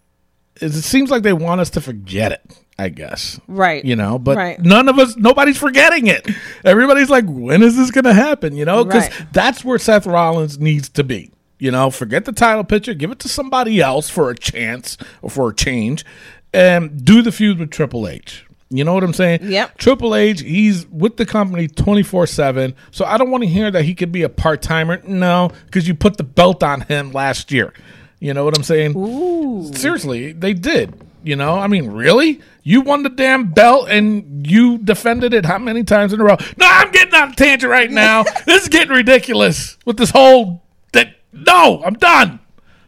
[0.60, 2.58] It seems like they want us to forget it.
[2.80, 3.40] I guess.
[3.48, 3.84] Right.
[3.84, 4.60] You know, but Right.
[4.64, 6.28] none of us, nobody's forgetting it.
[6.64, 8.56] Everybody's like, when is this going to happen?
[8.56, 9.34] You know, because Right.
[9.34, 11.32] that's where Seth Rollins needs to be.
[11.60, 15.30] You know, forget the title picture, give it to somebody else for a chance or
[15.32, 16.06] for a change,
[16.54, 18.46] and do the feud with Triple H.
[18.70, 19.40] You know what I'm saying?
[19.44, 19.78] Yep.
[19.78, 22.76] Triple H, he's with the company 24 7.
[22.92, 25.02] So I don't want to hear that he could be a part timer.
[25.08, 27.74] No, because you put the belt on him last year.
[28.20, 28.94] You know what I'm saying?
[28.96, 29.72] Ooh.
[29.74, 30.94] Seriously, they did.
[31.24, 32.40] You know, I mean, really?
[32.68, 36.36] You won the damn belt and you defended it how many times in a row?
[36.58, 38.24] No, I'm getting on a tangent right now.
[38.46, 41.16] this is getting ridiculous with this whole that.
[41.32, 42.42] No, I'm done.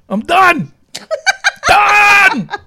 [0.10, 0.74] I'm done.
[1.70, 2.48] done.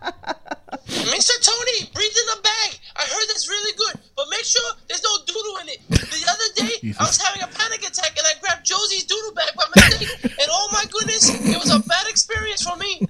[0.89, 1.37] Mr.
[1.45, 2.81] Tony, breathe in the bag.
[2.97, 5.81] I heard that's really good, but make sure there's no doodle in it.
[5.91, 9.51] The other day, I was having a panic attack and I grabbed Josie's doodle bag
[9.55, 13.07] by mistake, and oh my goodness, it was a bad experience for me.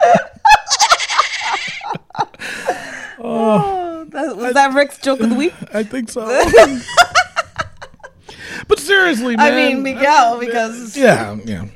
[3.24, 5.54] Oh, that, was that Rick's joke of the week?
[5.72, 6.26] I think so.
[8.68, 9.74] but seriously, I man.
[9.74, 11.66] mean, Miguel, because Yeah, yeah.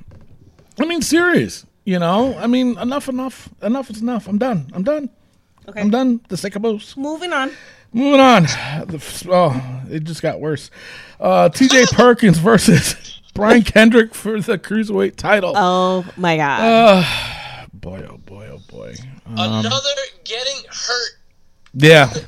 [0.79, 1.65] I mean, serious.
[1.85, 4.27] You know, I mean, enough, enough, enough is enough.
[4.27, 4.69] I'm done.
[4.73, 5.09] I'm done.
[5.69, 5.81] Okay.
[5.81, 6.21] I'm done.
[6.29, 6.97] The sickaboos.
[6.97, 7.53] moving on.
[7.93, 8.43] Moving on.
[8.43, 10.71] The, oh, it just got worse.
[11.21, 11.87] Uh, T.J.
[11.93, 15.53] Perkins versus Brian Kendrick for the cruiserweight title.
[15.55, 17.07] Oh my god.
[17.73, 18.19] boy, oh
[18.77, 18.97] boy, boy.
[19.37, 19.89] Another
[20.25, 21.11] getting hurt
[21.75, 22.13] Yeah.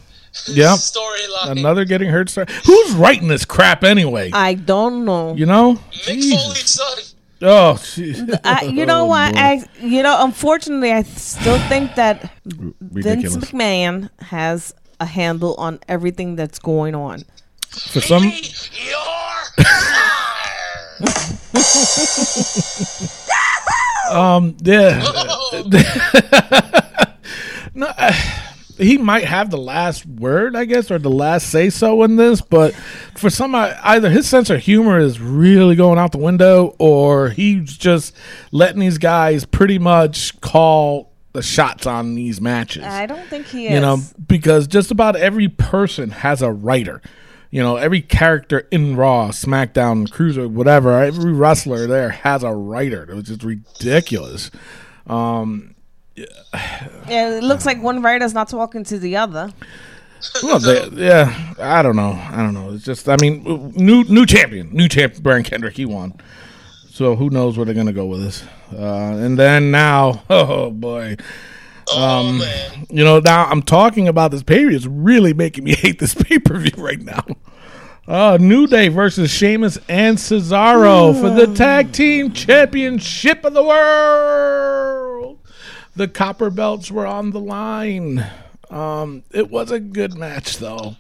[0.47, 0.79] Yep.
[0.79, 1.51] storyline.
[1.51, 2.31] Another getting hurt.
[2.31, 4.31] Star- Who's writing this crap anyway?
[4.33, 5.35] I don't know.
[5.35, 5.75] you know?
[5.93, 6.45] Mick Jesus.
[6.45, 6.99] Foley's son.
[7.43, 8.39] Oh, jeez.
[8.45, 9.35] I, uh, you know Oh, what?
[9.35, 9.41] boy.
[9.41, 16.37] I you know, unfortunately, I still think that Vince McMahon has a handle on everything
[16.37, 17.25] that's going on.
[17.69, 18.43] For some, Maybe
[24.11, 25.03] you're yeah,
[27.75, 28.13] no, uh,
[28.79, 32.41] he might have the last word, I guess, or the last say so in this.
[32.41, 32.75] But
[33.17, 37.77] for some, either his sense of humor is really going out the window, or he's
[37.77, 38.15] just
[38.53, 42.85] letting these guys pretty much call the shots on these matches.
[42.85, 43.75] I don't think he is.
[43.75, 47.03] you know, because just about every person has a writer.
[47.51, 53.05] You know, every character in Raw, SmackDown, Cruiser, whatever, every wrestler there has a writer.
[53.11, 54.51] It was just ridiculous.
[55.07, 55.75] Um,
[57.09, 59.53] Yeah, it looks like one writer's not talking to the other.
[60.43, 62.11] Well, they, yeah, I don't know.
[62.11, 62.73] I don't know.
[62.73, 66.13] It's just, I mean, new new champion, new champ, Brian Kendrick, he won.
[66.91, 68.45] So who knows where they're gonna go with this?
[68.73, 71.17] Uh, and then now, oh boy,
[71.93, 72.87] oh man.
[72.91, 74.77] you know, now I'm talking about this pay per view.
[74.77, 77.25] It's really making me hate this pay per view right now.
[78.07, 85.39] Uh, New Day versus Sheamus and Cesaro for the tag team championship of the world.
[85.95, 88.25] The copper belts were on the line.
[88.71, 90.97] Um, it was a good match, though.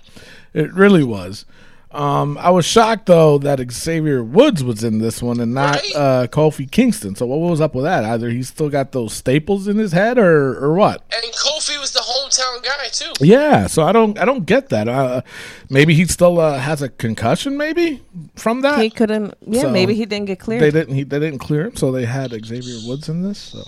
[0.53, 1.47] It really was.
[1.91, 5.93] Um, I was shocked though that Xavier Woods was in this one and not Right.
[5.97, 7.15] uh, Kofi Kingston.
[7.17, 8.05] So what was up with that?
[8.05, 11.03] Either he's still got those staples in his head, or or what?
[11.11, 13.13] And Kofi was the hometown guy too.
[13.25, 14.87] Yeah, so I don't I don't get that.
[14.87, 15.23] Uh,
[15.71, 18.03] maybe he still uh, has a concussion, maybe
[18.37, 18.81] from that.
[18.81, 19.33] He couldn't.
[19.47, 20.61] Yeah, So, maybe he didn't get cleared.
[20.63, 20.95] They didn't.
[20.95, 23.39] He, they didn't clear him, so they had Xavier Woods in this.
[23.39, 23.63] So,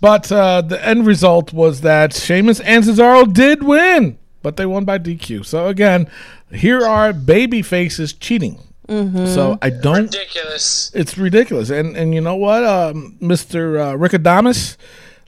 [0.00, 4.84] but uh, the end result was that Sheamus and Cesaro did win, but they won
[4.86, 5.44] by DQ.
[5.44, 6.08] So again,
[6.52, 8.60] here are baby faces cheating.
[8.88, 10.04] So I don't.
[10.04, 10.90] Ridiculous.
[10.94, 14.78] It's ridiculous, and and you know what, um, Mister uh, Rick Adamas,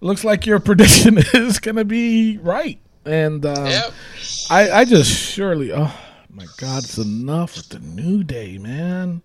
[0.00, 3.92] looks like your prediction is gonna be right, and um, Yep.
[4.48, 5.92] I I just surely, oh
[6.30, 9.20] my God, it's enough with the New Day, man.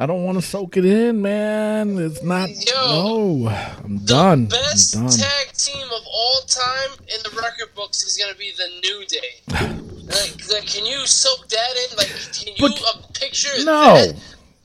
[0.00, 1.98] I don't want to soak it in, man.
[1.98, 2.48] It's not.
[2.50, 2.72] Yo.
[2.86, 3.48] no,
[3.84, 4.46] I'm done.
[4.46, 5.18] Best I'm done.
[5.18, 9.42] tag team of all time in the record books is gonna be the New Day.
[10.06, 11.96] like, like, can you soak that in?
[11.96, 14.14] Like, can you But- uh, picture No, that?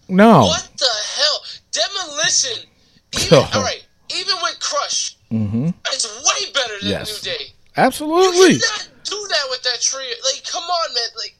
[0.07, 0.41] no.
[0.45, 1.43] What the hell?
[1.71, 2.67] Demolition.
[3.25, 3.83] Even, all right.
[4.15, 5.69] Even with Crush, mm-hmm.
[5.87, 7.25] it's way better than Yes.
[7.25, 7.45] New Day.
[7.75, 8.53] Absolutely.
[8.53, 10.13] You cannot do that with that trio.
[10.31, 11.09] Like, come on, man.
[11.17, 11.35] Like,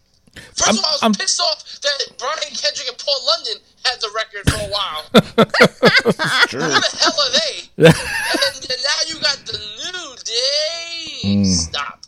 [0.55, 3.53] 1st I'm- of all, I was I'm- pissed off that Brian Kendrick and Paul London
[3.85, 5.03] had the record for a while.
[5.13, 7.69] Who the hell are they?
[7.77, 11.39] and then, then now you got the New Day.
[11.39, 11.45] Mm.
[11.45, 11.99] Stop.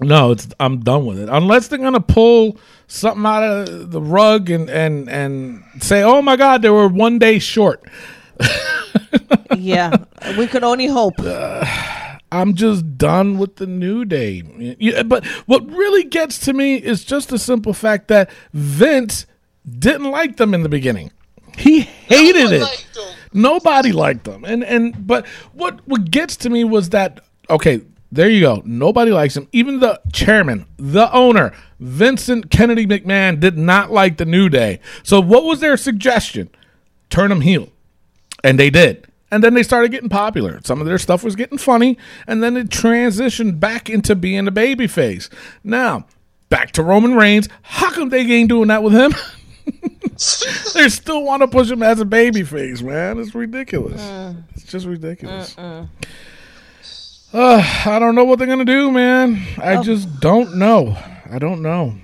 [0.00, 1.28] No, it's I'm done with it.
[1.30, 6.36] Unless they're gonna pull something out of the rug and and and say, "Oh my
[6.36, 7.82] God, they were one day short."
[9.56, 9.94] yeah,
[10.38, 11.20] we could only hope.
[12.32, 14.42] I'm just done with the new day.
[14.78, 19.26] Yeah, but what really gets to me is just the simple fact that Vince
[19.68, 21.10] didn't like them in the beginning.
[21.56, 22.60] He hated one it.
[22.62, 22.98] liked.
[23.32, 24.44] Nobody liked them.
[24.44, 27.82] And and but what what gets to me was that okay,
[28.12, 28.62] there you go.
[28.64, 29.48] Nobody likes him.
[29.52, 34.80] Even the chairman, the owner, Vincent Kennedy McMahon did not like the New Day.
[35.02, 36.50] So what was their suggestion?
[37.08, 37.68] Turn them heel.
[38.42, 39.06] And they did.
[39.30, 40.60] And then they started getting popular.
[40.64, 44.52] Some of their stuff was getting funny, and then it transitioned back into being a
[44.52, 45.28] babyface.
[45.62, 46.06] Now,
[46.48, 47.48] back to Roman Reigns.
[47.62, 49.14] How come they ain't doing that with him?
[50.74, 53.18] they still want to push him as a baby face, man.
[53.18, 54.00] It's ridiculous.
[54.54, 55.56] It's just ridiculous.
[55.58, 55.86] Uh,
[57.32, 59.40] I don't know what they're gonna do, man.
[59.58, 60.96] I just don't know.
[61.30, 61.94] I don't know.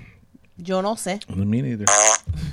[0.57, 1.19] Yo no sé.
[1.35, 1.85] Me neither.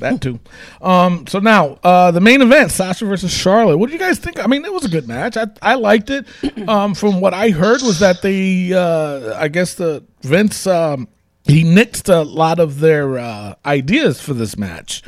[0.00, 0.38] that too.
[0.82, 1.26] Um.
[1.26, 3.78] So now, uh, the main event: Sasha versus Charlotte.
[3.78, 4.38] What do you guys think?
[4.42, 5.36] I mean, it was a good match.
[5.38, 6.26] I I liked it.
[6.68, 6.94] Um.
[6.94, 11.08] From what I heard was that they, uh, I guess the Vince, um,
[11.44, 15.02] he nixed a lot of their uh, ideas for this match.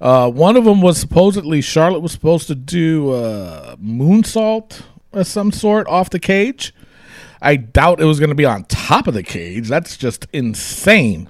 [0.00, 4.82] Uh, one of them was supposedly Charlotte was supposed to do uh, moonsault
[5.12, 6.74] of some sort off the cage.
[7.40, 9.68] I doubt it was going to be on top of the cage.
[9.68, 11.28] That's just insane.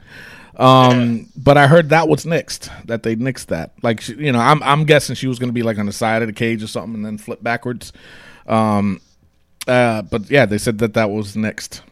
[0.56, 2.70] Um, but I heard that was nixed.
[2.86, 3.72] That they nixed that.
[3.82, 6.22] Like you know, I'm I'm guessing she was going to be like on the side
[6.22, 7.92] of the cage or something, and then flip backwards.
[8.46, 9.00] Um,
[9.66, 11.82] uh, but yeah, they said that that was nixed.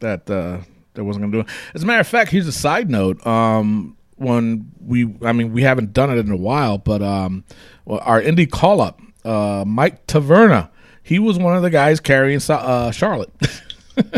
[0.00, 0.60] That uh,
[0.94, 1.74] they wasn't going to do it.
[1.74, 3.24] As a matter of fact, here's a side note.
[3.26, 7.44] Um, when we, I mean, we haven't done it in a while, but um,
[7.86, 10.70] our indie call up, uh, Mike Taverna,
[11.02, 13.30] he was one of the guys carrying uh, Charlotte.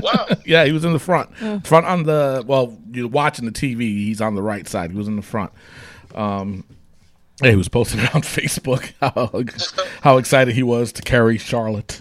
[0.03, 0.27] Wow.
[0.47, 1.37] Yeah, he was in the front.
[1.67, 3.81] Front on the well, you're watching the TV.
[3.81, 4.91] He's on the right side.
[4.91, 5.53] He was in the front.
[6.15, 6.65] Um,
[7.43, 9.43] yeah, he was posting it on Facebook how
[10.01, 12.01] how excited he was to carry Charlotte.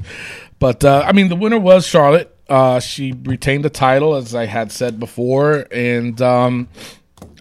[0.60, 2.31] But uh, I mean, the winner was Charlotte.
[2.47, 6.69] Uh, she retained the title, as I had said before, and um,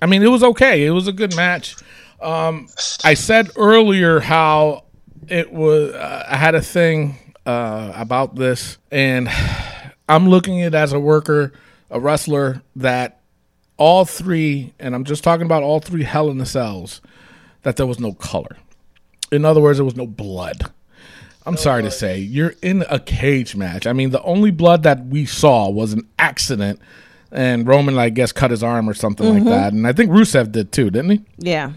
[0.03, 0.85] I mean, it was okay.
[0.87, 1.77] It was a good match.
[2.21, 2.69] Um,
[3.05, 4.85] I said earlier how
[5.29, 5.93] it was.
[5.93, 7.17] Uh, I had a thing
[7.47, 9.29] uh, about this, and
[10.09, 11.53] I'm looking at it as a worker,
[11.91, 13.21] a wrestler that
[13.77, 17.01] all three, and I'm just talking about all three Hell in the Cells,
[17.63, 18.57] that there was no color.
[19.33, 20.71] In other words, there was no blood.
[21.47, 23.87] I'm sorry to say, you're in a cage match.
[23.87, 26.81] I mean, the only blood that we saw was an accident,
[27.35, 29.51] and Roman, I guess, cut his arm or something like mm-hmm.
[29.51, 29.73] that.
[29.73, 31.25] And I think Rusev did too, didn't he?
[31.39, 31.73] Yeah.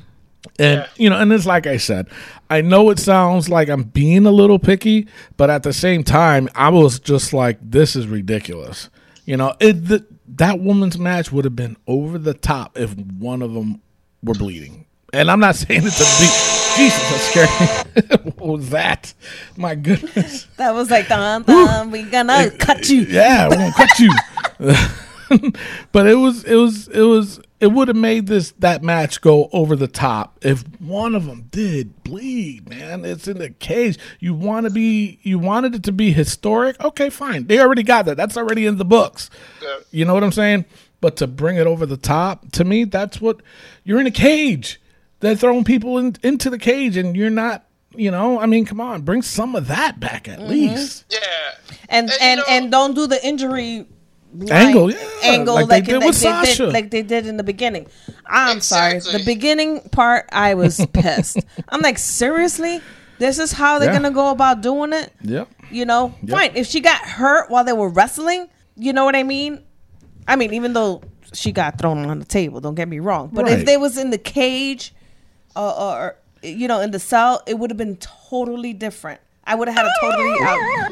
[0.59, 2.07] And you know, and it's like I said,
[2.49, 6.47] I know it sounds like I'm being a little picky, but at the same time,
[6.55, 8.89] I was just like, this is ridiculous.
[9.25, 13.41] You know, it the, that woman's match would have been over the top if one
[13.41, 13.81] of them
[14.23, 14.85] were bleeding.
[15.11, 18.31] And I'm not saying it to be Jesus, that scared me.
[18.37, 19.13] what was that?
[19.57, 20.45] My goodness.
[20.57, 23.01] That was like, dun, dun, we gonna cut you.
[23.01, 24.11] Yeah, we're gonna cut you.
[25.91, 29.49] but it was it was it was it would have made this that match go
[29.51, 33.03] over the top if one of them did bleed, man.
[33.03, 33.97] It's in the cage.
[34.19, 36.79] You want to be you wanted it to be historic.
[36.83, 37.47] Okay, fine.
[37.47, 38.17] They already got that.
[38.17, 39.29] That's already in the books.
[39.91, 40.65] You know what I'm saying?
[41.01, 43.41] But to bring it over the top, to me, that's what
[43.83, 44.81] you're in a cage.
[45.19, 47.63] They're throwing people in, into the cage, and you're not.
[47.95, 50.49] You know, I mean, come on, bring some of that back at mm-hmm.
[50.49, 51.05] least.
[51.09, 51.19] Yeah.
[51.89, 53.87] And And, you know- and don't do the injury
[54.45, 56.65] line- Angle, yeah, angle like like, they did like with they Sasha.
[56.65, 57.87] did like they did in the beginning.
[58.25, 61.39] I'm sorry, the beginning part I was pissed.
[61.69, 62.81] I'm like, seriously,
[63.19, 63.99] this is how they're Yeah.
[63.99, 65.11] gonna go about doing it.
[65.21, 65.49] Yep.
[65.71, 66.51] You know, fine.
[66.55, 69.63] If she got hurt while they were wrestling, you know what I mean.
[70.27, 71.01] I mean, even though
[71.33, 73.29] she got thrown on the table, don't get me wrong.
[73.33, 73.59] But Right.
[73.59, 74.93] if they was in the cage,
[75.55, 79.19] uh, or you know, in the cell, it would have been totally different.
[79.45, 80.91] I would have had a totally out.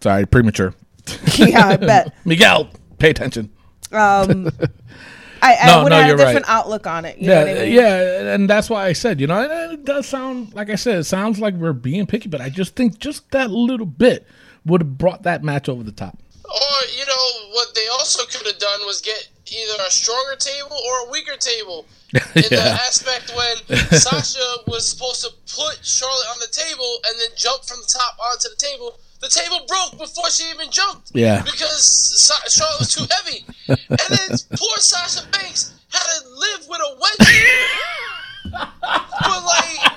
[0.00, 0.74] Sorry, premature.
[1.36, 2.12] yeah, I bet.
[2.24, 2.68] Miguel,
[3.02, 3.50] pay attention.
[3.92, 4.48] Um,
[5.42, 6.54] I, I No, would no, have had a you're different right.
[6.56, 7.18] outlook on it.
[7.18, 7.72] You know Yeah, what I mean?
[7.72, 10.98] yeah, and that's why I said, you know, and it does sound like I said,
[10.98, 14.26] it sounds like we're being picky, but I just think just that little bit
[14.64, 16.18] would have brought that match over the top.
[16.44, 20.76] Or, you know, what they also could have done was get either a stronger table
[20.86, 21.86] or a weaker table.
[22.14, 27.30] In the aspect when Sasha was supposed to put Charlotte on the table and then
[27.36, 31.12] jump from the top onto the table, the table broke before she even jumped.
[31.14, 31.42] Yeah.
[31.42, 33.44] Because Sa- Charlotte was too heavy.
[33.68, 39.92] and then poor Sasha Banks had to live with a wedgie for like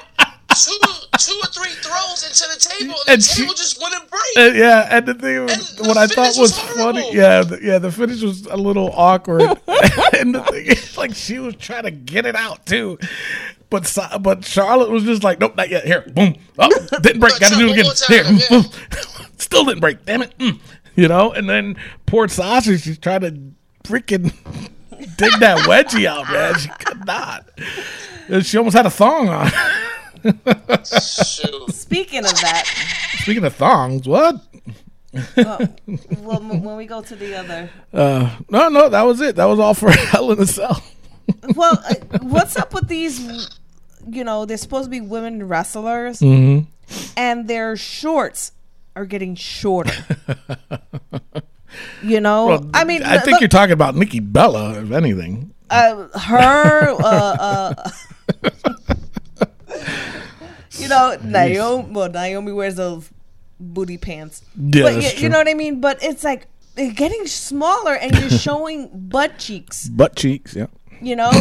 [0.55, 0.77] two,
[1.17, 4.21] two or three throws into the table, and, And the she- table just wouldn't break.
[4.37, 7.59] And, yeah, and the thing, And what the I thought was, was funny, yeah, the,
[7.61, 9.41] yeah, the finish was a little awkward,
[10.17, 12.97] and the thing is, like, she was trying to get it out too,
[13.83, 15.85] but but Charlotte was just like, nope, not yet.
[15.85, 16.69] Here, boom, oh,
[17.01, 17.39] didn't break.
[17.39, 17.85] Got to do it again.
[18.07, 18.47] Here, yeah.
[18.49, 18.65] boom.
[19.37, 20.05] still didn't break.
[20.05, 20.59] Damn it, mm.
[20.95, 21.31] you know.
[21.31, 23.39] And then poor Sasha, she's trying to
[23.83, 24.23] freaking
[25.17, 26.55] dig that wedgie out, man.
[26.59, 27.49] She could not.
[28.43, 29.51] She almost had a thong on.
[30.83, 31.71] Shoot.
[31.71, 32.63] Speaking of that,
[33.19, 34.35] Speaking of thongs, what?
[35.37, 35.75] well,
[36.19, 39.35] well, when we go to the other, Uh, no, no, that was it.
[39.35, 40.83] That was all for Hell in a Cell.
[41.55, 43.49] well, uh, what's up with these?
[44.09, 46.69] You know, they're supposed to be women wrestlers, Mm-hmm.
[47.17, 48.51] and their shorts
[48.95, 49.93] are getting shorter.
[52.03, 55.53] you know, Well, I mean, I think look, you're talking about Nikki Bella, if anything.
[55.69, 57.89] uh, her, uh, uh,
[60.77, 61.91] you know, Naomi.
[61.91, 63.09] Well, Naomi wears those
[63.59, 64.43] booty pants.
[64.55, 65.81] Yeah, but you, you know what I mean.
[65.81, 69.87] But it's like they're getting smaller, and you're showing butt cheeks.
[69.89, 70.67] Butt cheeks, yeah,
[71.01, 71.31] You know,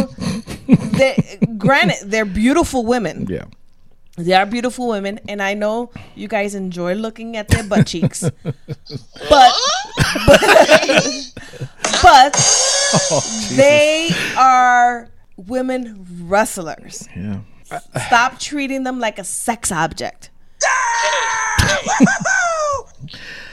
[0.97, 3.27] they, granted, they're beautiful women.
[3.29, 3.45] yeah.
[4.17, 8.21] They are beautiful women, and I know you guys enjoy looking at their butt cheeks.
[8.43, 8.63] but
[12.01, 12.35] but
[13.11, 17.09] Oh, they are women wrestlers.
[17.15, 17.41] Yeah.
[18.07, 20.29] Stop treating them like a sex object.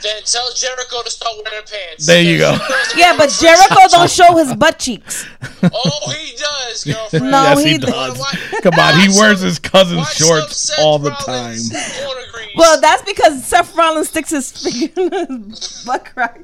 [0.02, 2.06] Then tell Jericho to start wearing pants.
[2.06, 2.56] There you go.
[2.96, 5.24] Yeah, but Jericho don't show his butt cheeks.
[5.62, 7.31] Oh, he does, girlfriend.
[7.31, 8.18] No, yes, he, he does.
[8.62, 11.35] Come on, he wears his cousin's watch shorts Seth all the time.
[11.56, 11.72] Rollins
[12.02, 12.50] corner grease.
[12.56, 16.40] Well, that's because Seth Rollins sticks his finger in his butt crack.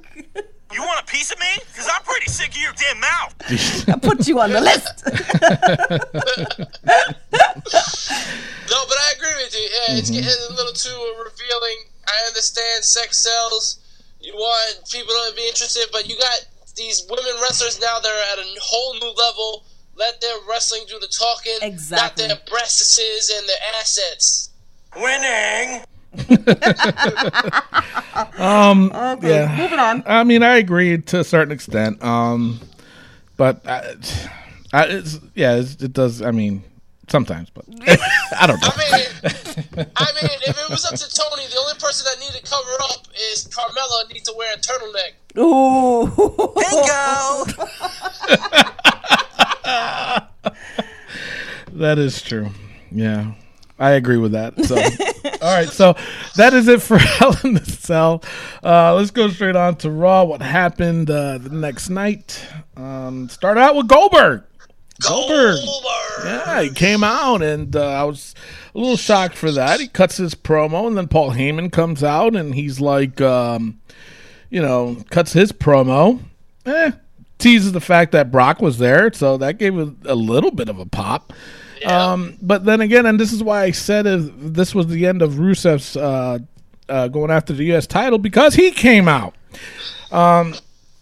[0.73, 1.47] You want a piece of me?
[1.73, 3.35] Because I'm pretty sick of your damn mouth.
[3.89, 5.05] I put you on the list.
[8.71, 9.61] No, but I agree with you.
[9.63, 10.21] Yeah, it's Mm-hmm.
[10.21, 10.91] getting a little too
[11.25, 11.79] revealing.
[12.09, 13.79] I understand sex sells.
[14.21, 16.47] You want people to be interested, but you got
[16.77, 19.65] these women wrestlers now that are at a whole new level.
[19.97, 22.29] Let their wrestling do the talking, Exactly.
[22.29, 22.99] not their breasts
[23.37, 24.51] and their assets.
[24.97, 25.83] Winning.
[28.39, 29.57] um, Okay, yeah.
[29.57, 30.03] moving on.
[30.07, 32.03] I mean, I agree to a certain extent.
[32.03, 32.61] Um,
[33.37, 33.95] but I,
[34.73, 36.23] I, it's, yeah, it's, it does.
[36.23, 36.65] I mean,
[37.11, 37.65] sometimes, but
[38.39, 38.69] I don't know.
[38.71, 42.45] I mean, I mean, if it was up to Tony, the only person that needed
[42.45, 45.15] to cover up is Carmella needs to wear a turtleneck.
[45.39, 46.07] Ooh.
[46.55, 47.45] bingo.
[51.79, 52.49] That is true.
[52.91, 53.35] Yeah.
[53.79, 54.65] I agree with that.
[54.65, 54.75] So,
[55.41, 55.69] all right.
[55.69, 55.95] So
[56.35, 58.25] that is it for Hell in the Cell.
[58.65, 60.25] Uh, let's go straight on to Raw.
[60.25, 62.45] What happened uh, the next night?
[62.77, 64.43] Um, start out with Goldberg.
[65.01, 65.57] Goldberg.
[65.65, 66.25] Goldberg.
[66.25, 68.35] Yeah, he came out, and uh, I was
[68.75, 69.81] a little shocked for that.
[69.81, 73.81] He cuts his promo, and then Paul Heyman comes out, and he's like, um,
[74.51, 76.21] you know, cuts his promo.
[76.67, 76.91] Eh,
[77.39, 80.79] teases the fact that Brock was there, so that gave it a little bit of
[80.79, 81.33] a pop.
[81.87, 85.23] Um, but then again, and this is why I said if this was the end
[85.23, 86.41] of Rusev's uh,
[86.89, 87.87] uh, going after the U.S.
[87.87, 89.37] title because he came out.
[90.11, 90.55] Um,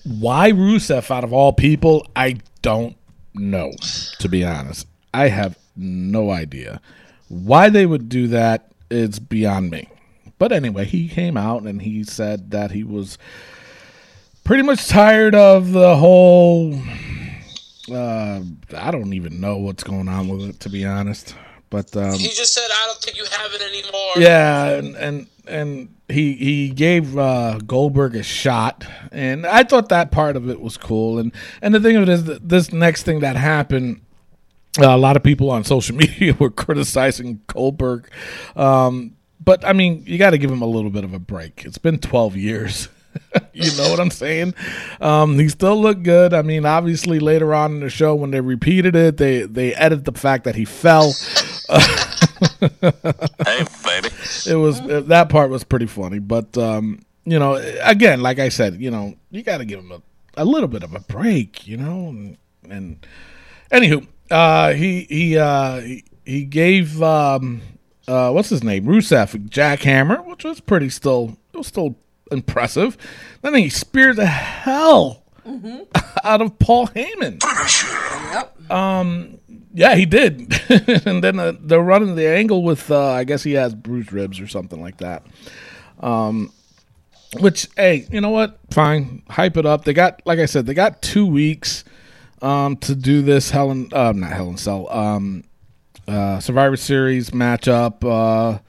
[0.04, 2.06] why Rusev out of all people?
[2.14, 2.96] I don't
[3.38, 3.72] know,
[4.18, 4.86] to be honest.
[5.14, 6.80] I have no idea.
[7.28, 9.88] Why they would do that is beyond me.
[10.38, 13.16] But anyway, he came out and he said that he was
[14.44, 16.78] pretty much tired of the whole.
[17.90, 18.40] Uh,
[18.76, 21.34] I don't even know what's going on with it, to be honest.
[21.70, 25.26] But um, He just said, "I don't think you have it anymore." yeah, and and
[25.48, 30.60] and he he gave uh, Goldberg a shot, and I thought that part of it
[30.60, 31.18] was cool.
[31.18, 31.32] And
[31.62, 34.02] and the thing of it is, this next thing that happened.
[34.78, 38.10] Uh, a lot of people on social media were criticizing Goldberg,
[38.56, 41.64] um, but I mean, you got to give him a little bit of a break.
[41.64, 42.88] It's been 12 years.
[43.52, 44.54] you know what I'm saying?
[45.00, 46.34] Um, he still looked good.
[46.34, 50.04] I mean, obviously later on in the show when they repeated it, they they edited
[50.04, 51.14] the fact that he fell.
[52.60, 54.08] Hey, baby.
[54.46, 58.80] It was that part was pretty funny but um you know again like i said
[58.80, 60.02] you know you got to give him a,
[60.36, 62.36] a little bit of a break you know and,
[62.70, 63.06] and
[63.70, 65.80] anywho uh he he uh
[66.24, 67.62] he, gave um
[68.08, 68.84] uh what's his name?
[68.84, 71.96] Rusev a jackhammer which was pretty still it was still
[72.32, 72.96] impressive.
[73.42, 75.22] Then he speared the hell
[76.24, 77.38] out of paul heyman
[79.76, 80.54] yeah, he did.
[81.06, 84.40] and then uh, they're running the angle with, uh, I guess he has bruised ribs
[84.40, 85.22] or something like that.
[86.00, 86.50] Um,
[87.40, 88.58] which, hey, you know what?
[88.70, 89.84] Fine, hype it up.
[89.84, 91.84] They got, like I said, they got two weeks
[92.40, 95.44] um, to do this Helen, uh, not Helen Cell, um,
[96.08, 98.02] uh, Survivor Series matchup.
[98.02, 98.60] Uh,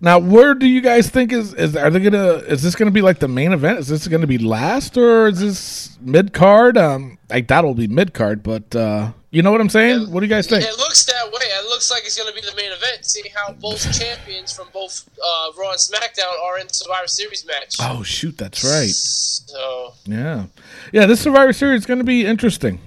[0.00, 3.00] now, where do you guys think is is are they gonna is this gonna be
[3.00, 3.78] like the main event?
[3.78, 6.76] Is this gonna be last or is this mid card?
[6.76, 10.10] Um, I doubt it'll be mid card, but uh, you know what I'm saying.
[10.10, 10.64] What do you guys think?
[10.64, 11.42] It looks that way.
[11.42, 13.04] It looks like it's going to be the main event.
[13.04, 17.46] Seeing how both champions from both uh, Raw and SmackDown are in the Survivor Series
[17.46, 17.76] match.
[17.78, 18.88] Oh shoot, that's right.
[18.88, 20.46] So Yeah,
[20.90, 21.04] yeah.
[21.04, 22.80] This Survivor Series is going to be interesting.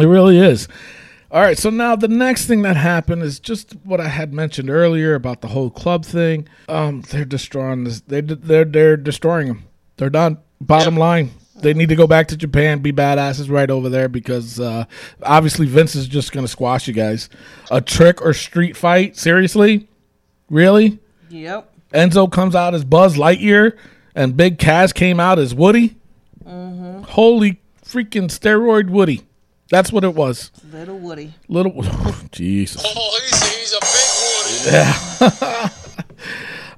[0.00, 0.66] It really is.
[1.30, 4.68] All right, so now the next thing that happened is just what I had mentioned
[4.68, 6.48] earlier about the whole club thing.
[6.68, 8.00] Um, they're destroying this.
[8.00, 9.64] They they're they're destroying them.
[9.96, 10.38] They're done.
[10.60, 11.30] Bottom line,
[11.62, 14.84] they need to go back to Japan, be badasses right over there because uh,
[15.22, 17.28] obviously Vince is just going to squash you guys.
[17.70, 19.16] A trick or street fight?
[19.16, 19.88] Seriously,
[20.50, 20.98] really?
[21.30, 21.72] Yep.
[21.92, 23.76] Enzo comes out as Buzz Lightyear,
[24.14, 25.96] and Big Cass came out as Woody.
[26.44, 29.22] Holy freaking steroid Woody!
[29.70, 30.50] That's what it was.
[30.70, 31.34] Little Woody.
[31.48, 31.82] Little
[32.32, 32.82] Jesus.
[32.84, 33.80] Oh, he's, he's a
[34.70, 35.68] big Woody.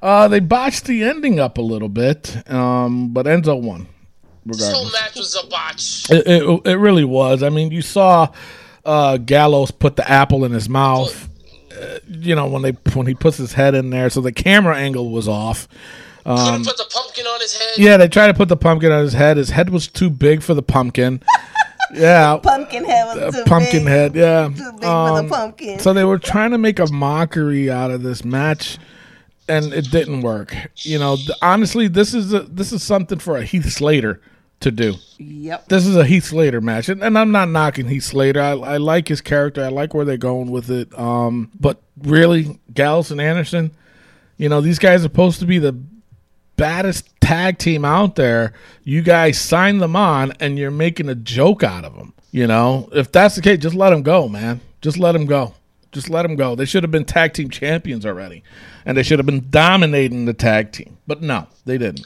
[0.04, 3.86] Uh, they botched the ending up a little bit, um, but Enzo won.
[4.46, 6.10] This whole match was a botch.
[6.10, 7.42] it, it, it really was.
[7.42, 8.30] I mean, you saw
[8.84, 11.28] uh, Gallows put the apple in his mouth.
[11.72, 14.76] Uh, you know when they when he puts his head in there, so the camera
[14.76, 15.66] angle was off.
[16.24, 17.74] Couldn't put the pumpkin on his head.
[17.78, 19.36] Um, Yeah, they tried to put the pumpkin on his head.
[19.36, 21.20] His head was too big for the pumpkin.
[21.94, 23.88] yeah, Pumpkin head was a too pumpkin big.
[23.88, 24.14] head.
[24.14, 25.78] Yeah, Too big for Um, the pumpkin.
[25.80, 28.78] So they were trying to make a mockery out of this match,
[29.48, 30.54] and it didn't work.
[30.76, 34.20] You know, th- honestly, this is a, this is something for a Heath Slater
[34.64, 34.94] to do.
[35.18, 35.68] yep.
[35.68, 38.40] This is a Heath Slater match, and, and I'm not knocking Heath Slater.
[38.40, 39.64] I, I like his character.
[39.64, 40.96] I like where they're going with it.
[40.98, 43.70] Um, but really, Gallows and Anderson,
[44.36, 45.78] you know, these guys are supposed to be the
[46.56, 48.52] baddest tag team out there.
[48.82, 52.12] You guys sign them on, and you're making a joke out of them.
[52.30, 54.60] You know, if that's the case, just let them go, man.
[54.80, 55.54] Just let them go.
[55.92, 56.56] Just let them go.
[56.56, 58.42] They should have been tag team champions already,
[58.84, 60.98] and they should have been dominating the tag team.
[61.06, 62.04] But no, they didn't.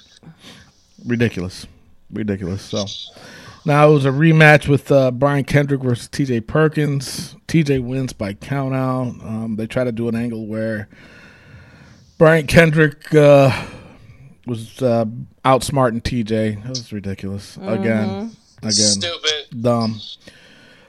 [1.06, 1.66] Ridiculous,
[2.12, 2.62] ridiculous.
[2.62, 2.84] So
[3.64, 6.40] now it was a rematch with uh, Brian Kendrick versus T.J.
[6.42, 7.36] Perkins.
[7.46, 7.80] T.J.
[7.80, 9.24] wins by countout.
[9.24, 10.88] Um, they try to do an angle where
[12.18, 13.64] Brian Kendrick uh,
[14.46, 15.04] was uh,
[15.44, 16.62] outsmarting TJ.
[16.62, 17.56] That was ridiculous.
[17.58, 19.60] Again, again, Stupid.
[19.62, 20.00] dumb.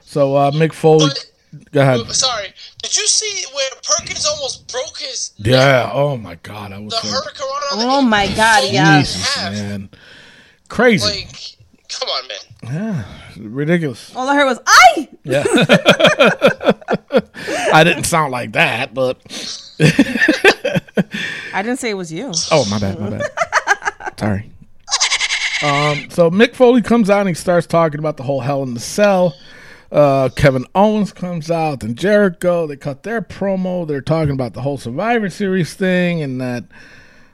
[0.00, 2.00] So uh, Mick Foley, But- go ahead.
[2.12, 2.48] Sorry.
[2.82, 5.46] Did you see where Perkins almost broke his neck?
[5.52, 5.90] Yeah.
[5.92, 6.92] Oh my God, I was.
[6.94, 9.00] The so- hurricane Oh my God, folded yeah.
[9.00, 9.90] Jesus, man,
[10.70, 11.26] crazy.
[11.26, 11.56] Like,
[11.88, 12.38] come on, man.
[12.74, 13.04] yeah,
[13.36, 14.14] ridiculous.
[14.16, 15.44] All I heard was "I." Yeah.
[17.72, 19.18] I didn't sound like that, but
[21.54, 22.32] I didn't say it was you.
[22.50, 24.18] oh my bad, my bad.
[24.18, 24.50] Sorry.
[25.62, 28.74] Um, so Mick Foley comes out and he starts talking about the whole Hell in
[28.74, 29.34] the Cell.
[29.92, 32.66] Uh, Kevin Owens comes out and Jericho.
[32.66, 33.86] They cut their promo.
[33.86, 36.64] They're talking about the whole Survivor Series thing and that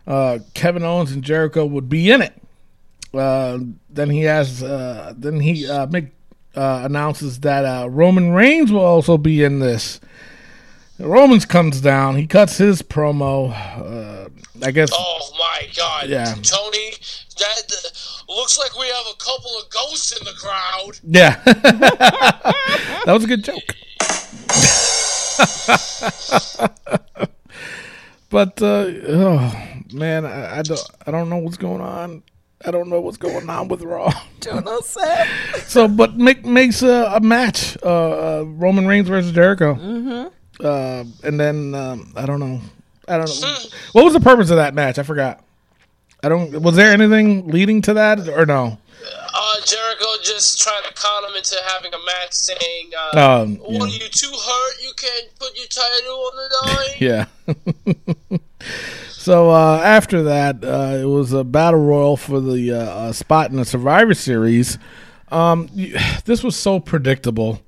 [0.07, 2.33] uh, Kevin Owens and Jericho would be in it.
[3.17, 3.59] Uh,
[3.91, 4.63] then he has.
[4.63, 6.11] Uh, then he uh, Mick
[6.55, 10.01] uh, announces that uh, Roman Reigns will also be in this.
[10.99, 12.17] Romans comes down.
[12.17, 13.53] He cuts his promo.
[13.53, 14.29] Uh,
[14.63, 14.91] I guess.
[14.93, 16.09] Oh my God.
[16.09, 16.25] Yeah.
[16.25, 16.95] Tony,
[17.39, 17.93] that
[18.29, 20.99] looks like we have a couple of ghosts in the crowd.
[21.03, 21.37] Yeah.
[23.05, 23.75] that was a good joke.
[28.31, 29.53] but uh, oh
[29.93, 32.23] man, I, I don't I don't know what's going on.
[32.67, 34.13] I don't know what's going on with Raw.
[34.41, 35.29] Juno said.
[35.67, 39.75] So, but make, makes a, a match: uh, uh, Roman Reigns versus Jericho.
[39.75, 40.65] Mm-hmm.
[40.65, 42.61] Uh, and then um, I don't know.
[43.09, 43.55] I don't know.
[43.93, 44.99] What was the purpose of that match?
[44.99, 45.45] I forgot.
[46.23, 46.61] I don't.
[46.63, 48.79] Was there anything leading to that or no?
[49.35, 53.71] Uh, Jericho just trying to con him into having a match saying, uh, Um, What
[53.73, 53.83] yeah.
[53.83, 54.83] are you too hurt?
[54.83, 56.97] You can't put your title on the line?
[56.99, 57.27] Yeah.
[59.27, 63.51] So uh, after that, uh, it was a battle royal for the uh, uh, spot
[63.51, 64.79] in the Survivor Series.
[65.33, 67.61] Um, you, this was so predictable.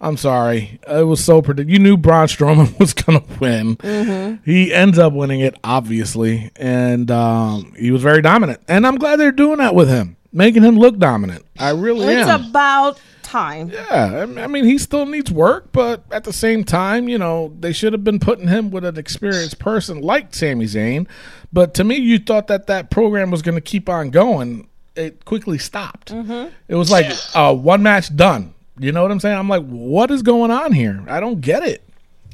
[0.00, 1.72] I'm sorry, it was so predictable.
[1.74, 4.40] You knew Braun Strowman was gonna win.
[4.44, 8.60] He ends up winning it, obviously, and um, he was very dominant.
[8.66, 11.44] And I'm glad they're doing that with him, making him look dominant.
[11.56, 12.46] I really It's am.
[12.46, 13.00] about
[13.36, 13.68] time.
[13.70, 17.52] Yeah, I I mean, he still needs work, but at the same time, you know,
[17.58, 21.06] they should have been putting him with an experienced person like Sami Zayn.
[21.52, 24.68] But to me, you thought that that program was going to keep on going.
[24.94, 26.10] It quickly stopped.
[26.10, 28.54] It was like uh, one match done.
[28.78, 29.36] You know what I'm saying?
[29.36, 31.04] I'm like, what is going on here?
[31.08, 31.82] I don't get it.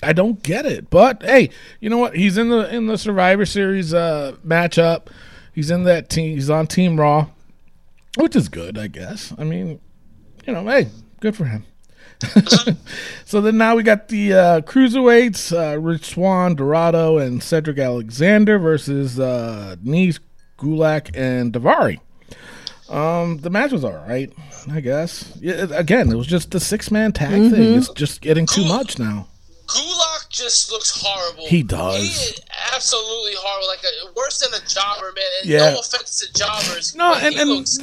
[0.03, 0.91] I don't get it.
[0.91, 1.51] But hey,
[1.81, 2.17] you know what?
[2.17, 5.07] He's in the in the Survivor Series uh, matchup.
[5.53, 6.35] He's in that team.
[6.35, 7.29] He's on Team Raw,
[8.17, 9.33] which is good, I guess.
[9.39, 9.81] I mean,
[10.45, 10.89] you know, hey,
[11.21, 11.65] good for him.
[13.25, 18.59] so then now we got the uh, cruiserweights: uh, Rich Swann, Dorado, and Cedric Alexander
[18.59, 20.21] versus uh, Nese,
[20.59, 21.99] Gulak, and Daivari.
[22.89, 24.33] Um, the match was all right,
[24.71, 25.37] I guess.
[25.41, 27.75] Yeah, it- again, it was just the six man tag thing.
[27.77, 29.27] It's just getting too much now.
[29.67, 31.47] Gulak just looks horrible.
[31.47, 31.97] He does.
[31.97, 32.41] He is
[32.75, 33.69] absolutely horrible.
[33.69, 35.25] Like a, worse than a jobber, man.
[35.41, 35.71] And Yeah.
[35.73, 36.95] No offense to jobbers.
[36.95, 37.79] No, but and, he and looks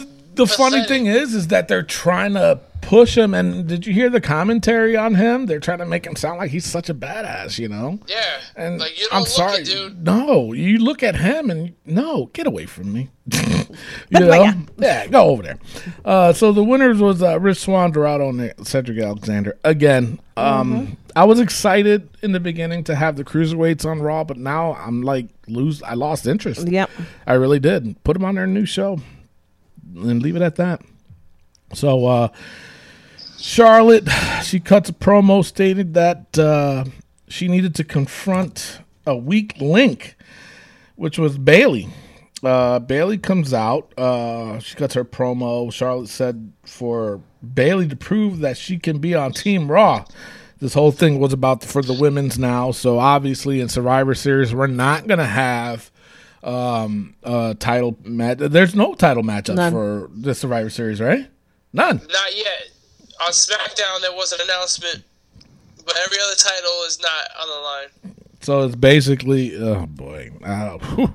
[0.46, 3.34] the funny thing is, is that they're trying to push him.
[3.34, 5.46] And did you hear the commentary on him?
[5.46, 8.00] They're trying to make him sound like he's such a badass, you know.
[8.08, 8.40] Yeah.
[8.56, 10.04] And like, you don't I'm look sorry, it, dude.
[10.06, 10.54] no.
[10.54, 13.10] You look at him and no, get away from me.
[13.34, 13.66] you
[14.12, 14.54] But know, yeah.
[14.78, 15.60] yeah, go over there.
[16.04, 19.58] Uh, so the winners was uh, Rich Swann, Dorado, and Cedric Alexander.
[19.64, 20.94] Again, um, Mm-hmm.
[21.16, 25.02] I was excited in the beginning to have the cruiserweights on Raw, but now I'm
[25.02, 25.84] like lose.
[25.84, 26.68] I lost interest.
[26.68, 26.90] Yep.
[27.28, 28.02] I really did.
[28.04, 29.00] Put them on their new show
[29.96, 30.82] and leave it at that.
[31.74, 32.28] So, uh,
[33.38, 34.08] Charlotte,
[34.44, 36.86] she cuts a promo stated that uh,
[37.28, 40.16] she needed to confront a weak link,
[40.96, 41.90] which was Bayley.
[42.44, 43.94] Uh, Bayley comes out.
[43.98, 45.72] Uh, she cuts her promo.
[45.72, 47.22] Charlotte said for
[47.54, 50.06] Bayley to prove that she can be on Team Raw.
[50.60, 52.72] This whole thing was about for the women's now.
[52.72, 55.90] So obviously in Survivor Series, we're not gonna have
[56.44, 58.38] um uh title match.
[58.40, 59.72] There's no title matchups None.
[59.72, 61.28] for the Survivor Series, right?
[61.74, 61.98] None.
[61.98, 62.70] Not yet.
[63.22, 65.04] On SmackDown, there was an announcement,
[65.86, 68.16] but every other title is not on the line.
[68.42, 71.08] So it's basically, oh boy, oh, Oh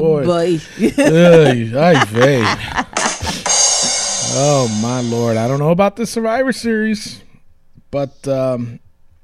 [0.00, 0.58] boy, boy.
[0.80, 2.84] Ay, ay,
[4.36, 7.22] oh my lord, I don't know about the Survivor Series,
[7.92, 8.80] but um,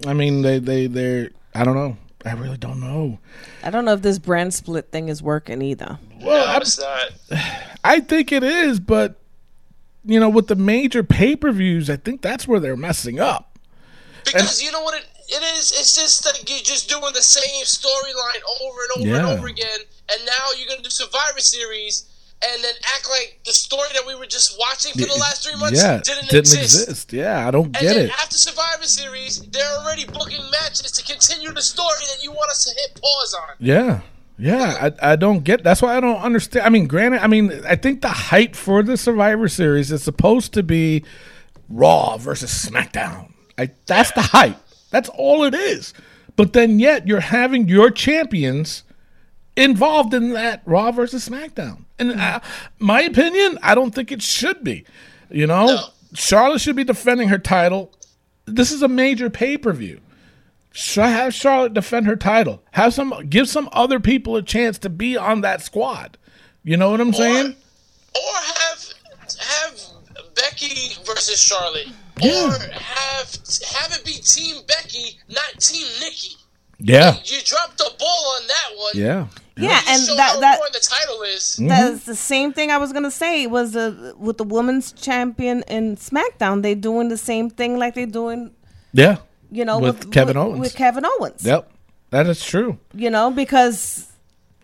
[0.07, 1.97] I mean, they they they, I don't know.
[2.25, 3.19] I really don't know.
[3.63, 5.99] I don't know if this brand split thing is working either.
[6.21, 7.11] Well, no, I, it's not.
[7.85, 9.17] I think it is, but
[10.05, 13.59] you know, with the major pay per views, I think that's where they're messing up.
[14.25, 15.71] Because you know what it, it is?
[15.73, 19.31] It's just like you're just doing the same storyline over and over Yeah.
[19.31, 19.79] and over again.
[20.13, 22.10] And now you're going to do Survivor Series
[22.43, 25.59] and then act like the story that we were just watching for the last three
[25.61, 26.89] months yeah, didn't, didn't exist.
[26.89, 27.13] exist.
[27.13, 28.11] Yeah, I don't And get then it.
[28.13, 32.65] after Survivor Series, they're already booking matches to continue the story that you want us
[32.65, 33.57] to hit pause on.
[33.59, 34.01] Yeah,
[34.39, 35.63] Yeah, I, I don't get.
[35.63, 36.65] That's why I don't understand.
[36.65, 40.55] I mean, granted, I mean, I think the hype for the Survivor Series is supposed
[40.55, 41.05] to be
[41.69, 43.33] Raw versus SmackDown.
[43.59, 44.57] I, that's the hype.
[44.91, 45.93] That's all it is.
[46.37, 48.83] But then, yet, you're having your champions
[49.57, 51.85] involved in that Raw versus SmackDown.
[52.01, 52.41] And uh,
[52.79, 54.85] my opinion, I don't think it should be.
[55.31, 55.85] You know, No.
[56.15, 57.93] Charlotte should be defending her title.
[58.47, 60.01] This is a major pay per view.
[60.97, 62.63] Have Charlotte defend her title.
[62.73, 66.17] Have some give some other people a chance to be on that squad.
[66.65, 67.55] You know what I'm saying?
[68.15, 68.85] or have
[69.39, 69.81] have
[70.35, 71.89] Becky versus Charlotte,
[72.21, 72.47] Yeah.
[72.49, 73.31] or have
[73.75, 76.35] have it be Team Becky, not Team Nikki.
[76.79, 77.17] Yeah.
[77.25, 78.93] You dropped the ball on that one.
[78.95, 79.27] Yeah.
[79.63, 81.57] Yeah, You and show that that the title is.
[81.61, 85.97] That's the same thing I was gonna say was the with the women's champion in
[85.97, 86.63] SmackDown.
[86.63, 88.53] They doing the same thing like they're doing,
[88.93, 89.17] Yeah.
[89.51, 90.61] you know, With Kevin with, Owens.
[90.61, 91.45] With Kevin Owens.
[91.45, 91.71] Yep.
[92.11, 92.79] That is true.
[92.95, 94.07] You know, because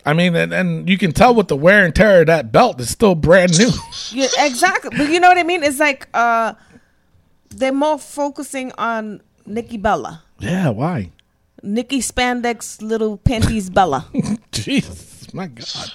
[0.04, 2.80] I mean, and, and you can tell with the wear and tear of that belt,
[2.80, 3.70] it's still brand new.
[4.12, 4.90] Yeah, exactly.
[4.96, 5.62] But you know what I mean?
[5.64, 6.54] It's like uh
[7.50, 10.22] they're more focusing on Nikki Bella.
[10.38, 10.68] yeah.
[10.70, 11.10] Why?
[11.62, 14.06] Nikki Spandex little panties Bella.
[14.64, 15.90] Jesus, my God.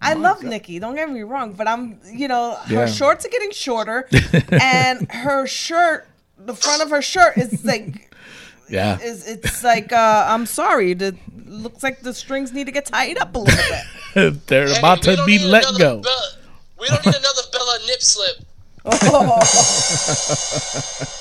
[0.00, 2.86] I love Nikki, don't get me wrong, but I'm you know, her Yeah.
[2.86, 4.08] shorts are getting shorter
[4.52, 6.06] and her shirt
[6.38, 8.14] the front of her shirt is like
[8.68, 8.98] Yeah.
[9.00, 11.16] is it's like uh I'm sorry, the
[11.46, 13.64] looks like the strings need to get tied up a little
[14.14, 14.38] bit.
[14.46, 16.00] They're Hey, about to be let go.
[16.00, 16.32] Bella-
[16.80, 18.36] we don't need another Bella nip slip.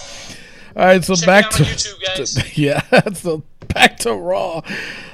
[0.78, 2.34] All right, so Check back to, on YouTube, guys.
[2.36, 2.82] to- yeah,
[3.14, 4.62] so back to Raw.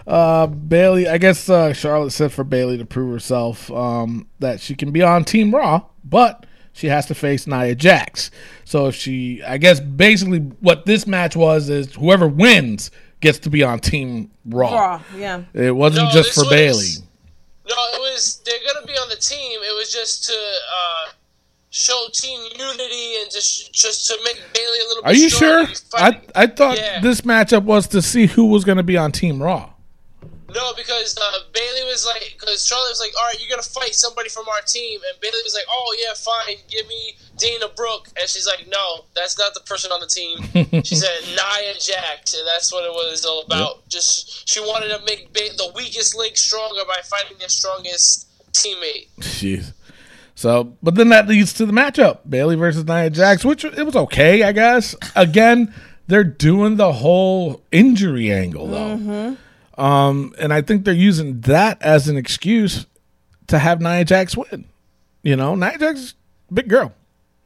[0.05, 4.75] Uh, Bayley, I guess uh, Charlotte said for Bayley to prove herself um, that she
[4.75, 8.29] can be on Team Raw, but she has to face Nia Jax.
[8.65, 12.91] So if she, I guess basically what this match was is whoever wins
[13.21, 14.73] gets to be on Team Raw.
[14.75, 15.43] Raw, yeah.
[15.53, 17.07] It wasn't No, just for was- Bayley.
[17.65, 19.61] No, it was they're gonna be on the team.
[19.63, 21.11] It was just to uh,
[21.73, 25.03] show team unity and just just to make Bayley a little.
[25.03, 25.65] bit Are you sure?
[25.95, 26.99] I I thought Yeah.
[27.01, 29.71] this matchup was to see who was going to be on Team Raw.
[30.53, 33.95] No, because uh, Bayley was like, because Charlotte was like, all right, you're gonna fight
[33.95, 38.09] somebody from our team, and Bayley was like, oh yeah, fine, give me Dana Brooke,
[38.19, 40.37] and she's like, no, that's not the person on the team.
[40.83, 43.89] she said Nia Jax, and that's what it was all about.
[43.89, 49.07] Just she wanted to make ba- the weakest link stronger by fighting their strongest teammate.
[49.21, 49.73] Jeez.
[50.35, 53.95] So, but then that leads to the matchup: Bayley versus Nia Jax, which it was
[53.95, 54.95] okay, I guess.
[55.15, 55.73] Again,
[56.07, 59.37] they're doing the whole injury angle though,
[59.77, 62.87] um, and I think they're using that as an excuse
[63.47, 64.65] to have Nia Jax win.
[65.21, 66.15] You know, Nia Jax,
[66.51, 66.93] big girl.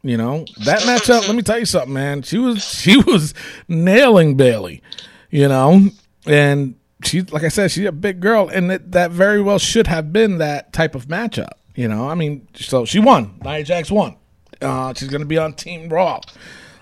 [0.03, 1.27] You know that matchup.
[1.27, 2.21] let me tell you something, man.
[2.21, 3.33] She was she was
[3.67, 4.81] nailing Bayley.
[5.29, 5.89] You know,
[6.25, 9.87] and she, like I said, she's a big girl, and that, that very well should
[9.87, 11.49] have been that type of matchup.
[11.77, 13.39] You know, I mean, so she won.
[13.43, 14.15] Nia Jax won.
[14.59, 16.21] Uh, she's going to be on Team Raw.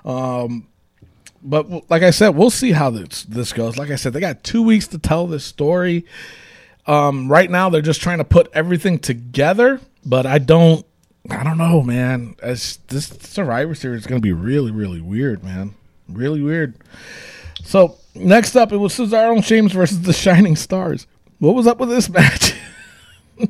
[0.05, 0.69] Um,
[1.43, 3.77] but like I said, we'll see how this this goes.
[3.77, 6.05] Like I said, they got two weeks to tell this story.
[6.87, 10.85] Um, right now, they're just trying to put everything together, but I don't,
[11.29, 12.37] I don't know, man.
[12.41, 15.75] As this Survivor Series is going to be really, really weird, man.
[16.07, 16.75] Really weird.
[17.65, 21.05] So next up, it was Cesaro and Sheamus versus the Shining Stars.
[21.39, 22.53] What was up with this match?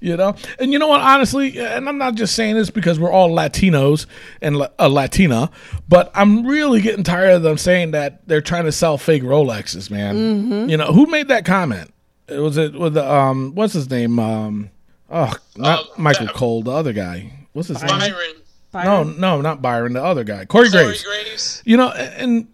[0.00, 1.00] you know, and you know what?
[1.00, 4.06] Honestly, and I'm not just saying this because we're all Latinos
[4.42, 5.50] and La- a Latina,
[5.88, 9.90] but I'm really getting tired of them saying that they're trying to sell fake Rolexes,
[9.90, 10.68] man.
[10.68, 11.92] You know, who made that comment?
[12.28, 14.18] It was it with the um, what's his name?
[14.18, 14.70] Um,
[15.10, 17.32] oh, not Um, Michael that- Cole, the other guy.
[17.52, 17.98] What's his name?
[18.72, 21.04] Byron, No, no, not Byron, the other guy, Corey Corey Graves.
[21.04, 21.62] Graves.
[21.64, 22.48] You know, and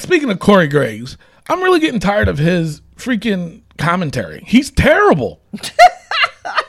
[0.00, 1.16] speaking of Corey Graves,
[1.48, 4.42] I'm really getting tired of his freaking commentary.
[4.46, 5.40] He's terrible.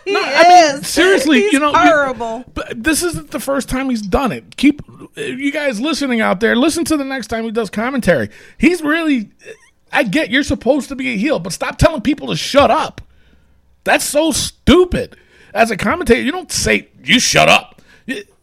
[0.09, 0.87] He I mean, is.
[0.87, 2.45] seriously, He's you know, you- horrible.
[2.53, 4.57] But this isn't the first time he's done it.
[4.57, 4.81] Keep
[5.15, 6.55] you guys listening out there.
[6.55, 8.29] Listen to the next time he does commentary.
[8.57, 9.31] He's really.
[9.91, 13.01] I get you're supposed to be a heel, but stop telling people to shut up.
[13.83, 15.15] That's so stupid.
[15.53, 17.81] As a commentator, you don't say you shut up.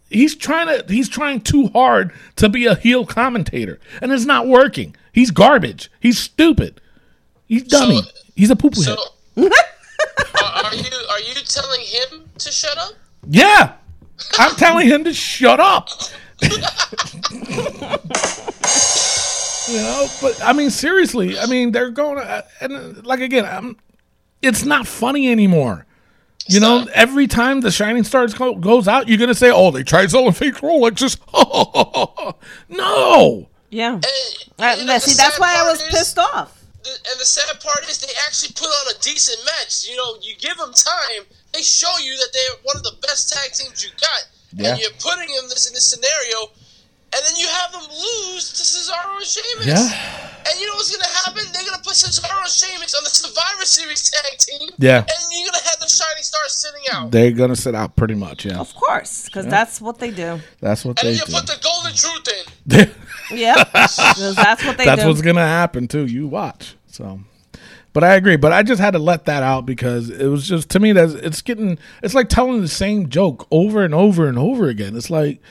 [0.08, 0.92] He's trying to.
[0.92, 4.94] He's trying too hard to be a heel commentator, and it's not working.
[5.12, 5.90] He's garbage.
[6.00, 6.80] He's stupid.
[7.46, 8.02] He's dummy.
[8.02, 8.96] So- He's a poo poo So,
[10.16, 10.42] head.
[10.42, 12.92] are, are you are you telling him to shut up?
[13.28, 13.72] Yeah,
[14.38, 15.88] I'm telling him to shut up.
[16.42, 16.48] you
[19.78, 23.76] know, but I mean, seriously, I mean, they're going to, and like again, I'm,
[24.42, 25.86] it's not funny anymore.
[26.48, 26.94] You know, Stop.
[26.94, 30.30] every time the Shining Stars go, goes out, you're gonna say, "Oh, they tried selling
[30.32, 31.18] fake Rolexes."
[32.68, 33.94] no, Yeah.
[33.94, 34.04] And,
[34.58, 36.55] Uh, you know, see, that's why I was is- pissed off.
[36.86, 39.86] The- and the the sad part is they actually put on a decent match.
[39.88, 43.32] You know, you give them time, they show you that they're one of the best
[43.32, 44.22] tag teams you got,
[44.54, 44.70] Yeah.
[44.70, 46.50] and you're putting them this in this scenario,
[47.12, 49.66] and then you have them lose to Cesaro and Sheamus.
[49.66, 50.32] Yeah.
[50.46, 51.42] And you know what's gonna happen?
[51.52, 54.70] They're gonna put Cesaro and Sheamus on the Survivor Series tag team.
[54.78, 54.98] Yeah.
[54.98, 57.10] And you're gonna have the Shining Stars sitting out.
[57.10, 58.44] They're gonna sit out pretty much.
[58.44, 60.40] Yeah, Of course, because that's what they do.
[60.60, 61.08] that's what they do.
[61.08, 61.32] and they you do.
[61.32, 62.28] put the Golden Truth
[63.32, 63.36] in.
[63.38, 63.98] yeah, that's
[64.64, 65.08] what they that's do.
[65.08, 66.06] what's gonna happen too.
[66.06, 66.75] You watch.
[66.96, 67.20] So,
[67.92, 68.36] but I agree.
[68.36, 71.10] But I just had to let that out because it was just to me that
[71.22, 71.78] it's getting.
[72.02, 74.96] It's like telling the same joke over and over and over again.
[74.96, 75.42] It's like,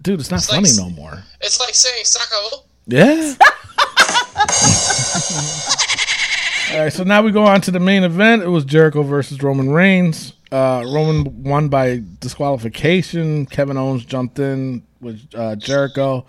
[0.00, 1.24] dude, it's not like funny s- no more.
[1.42, 2.64] It's like saying Sakavo.
[2.86, 3.34] Yeah.
[6.72, 8.42] All right, so now we go on to the main event.
[8.42, 10.32] It was Jericho versus Roman Reigns.
[10.50, 13.44] Uh, Roman won by disqualification.
[13.46, 16.24] Kevin Owens jumped in with uh, Jericho.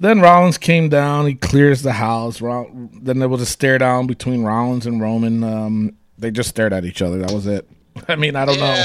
[0.00, 1.26] Then Rollins came down.
[1.26, 2.40] He clears the house.
[2.40, 5.44] Roll- then there was a stare down between Rollins and Roman.
[5.44, 7.18] Um, they just stared at each other.
[7.18, 7.68] That was it.
[8.08, 8.84] I mean, I don't know.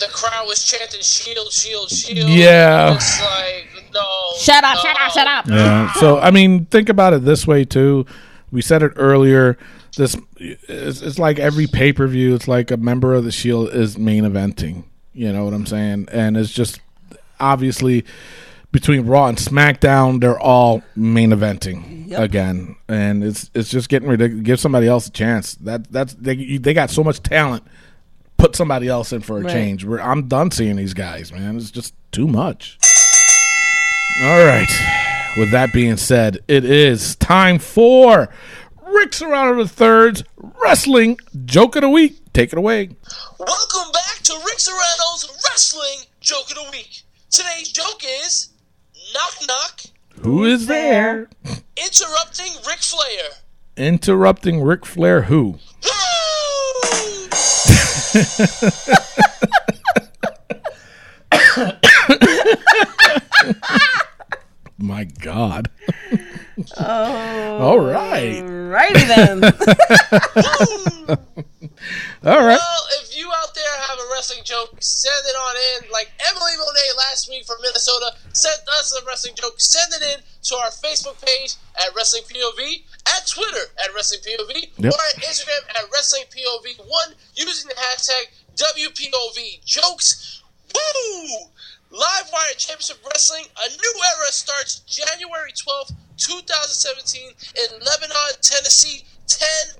[0.00, 2.94] The crowd was chanting "Shield, Shield, Shield." Yeah.
[2.94, 4.02] It's like no.
[4.38, 4.74] shut up!
[4.74, 4.80] no.
[4.82, 5.12] Shut up!
[5.12, 5.46] Shut up!
[5.48, 5.92] Yeah.
[6.00, 8.04] So I mean, think about it this way too.
[8.50, 9.56] We said it earlier.
[9.96, 12.34] This it's, it's like every pay per view.
[12.34, 14.84] It's like a member of the Shield is main eventing.
[15.12, 16.08] You know what I'm saying?
[16.10, 16.80] And it's just
[17.38, 18.04] obviously
[18.74, 24.44] between Raw and SmackDown, they're all main eventing again, and it's it's just getting ridiculous.
[24.44, 25.54] Give somebody else a chance.
[25.54, 27.62] That that's they they got so much talent.
[28.36, 29.52] Put somebody else in for a Right.
[29.52, 29.84] change.
[29.84, 31.56] We're, I'm done seeing these guys, man.
[31.56, 32.78] It's just too much.
[34.22, 34.68] All right.
[35.36, 38.28] With that being said, it is time for
[38.86, 40.24] Rick Serrano the Third's
[40.62, 42.18] Wrestling Joke of the Week.
[42.32, 42.90] Take it away.
[43.38, 47.02] Welcome back to Rick Serrano's Wrestling Joke of the Week.
[47.30, 48.50] Today's joke is
[49.14, 49.80] knock knock
[50.22, 51.28] Who is there?
[51.76, 53.30] interrupting Ric Flair.
[53.76, 55.58] Interrupting Ric Flair who?
[64.84, 64.88] Woo!
[64.88, 65.70] My God.
[66.78, 67.58] oh.
[67.58, 68.40] All right.
[68.42, 69.44] Righty then.
[72.24, 72.56] All right.
[72.56, 75.90] Well, if you out there have a wrestling joke, send it on in.
[75.92, 79.54] Like Emily Monet last week from Minnesota sent us a wrestling joke.
[79.58, 82.82] Send it in to our Facebook page at Wrestling POV,
[83.16, 84.92] at Twitter at Wrestling POV, Yep.
[84.92, 90.42] or at Instagram at Wrestling POV1 using the hashtag WPOV jokes.
[90.74, 91.50] Woo!
[91.94, 99.06] Live Wire Championship Wrestling, a new era starts January 12th, 2017 in Lebanon, Tennessee.
[99.28, 99.78] $10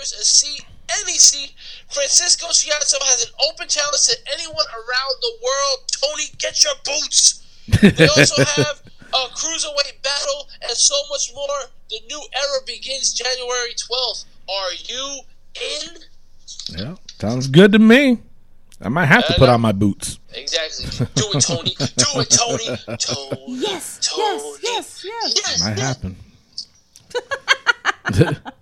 [0.00, 0.64] a seat,
[1.00, 1.52] any seat.
[1.90, 5.78] Francisco Chiazzo has an open challenge to anyone around the world.
[5.90, 7.42] Tony, get your boots!
[7.80, 8.82] They also have
[9.12, 11.70] a cruiserweight battle and so much more.
[11.90, 14.24] The new era begins January 12th.
[14.48, 15.20] Are you
[15.54, 16.78] in?
[16.78, 16.94] Yeah.
[17.18, 18.18] Sounds good to me.
[18.80, 20.18] I might have to put on my boots.
[20.36, 21.06] Exactly.
[21.14, 21.74] Do it, Tony.
[21.74, 22.76] Do it, Tony.
[22.98, 23.58] Tony.
[23.58, 24.58] yes, Tony.
[24.62, 25.34] yes, yes, yes.
[25.34, 25.64] Yes.
[25.64, 26.16] Might happen.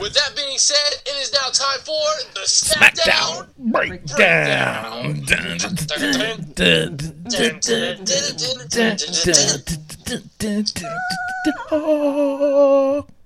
[0.00, 2.02] With that being said, it is now time for
[2.34, 3.48] the SmackDown.
[3.58, 5.24] Breakdown.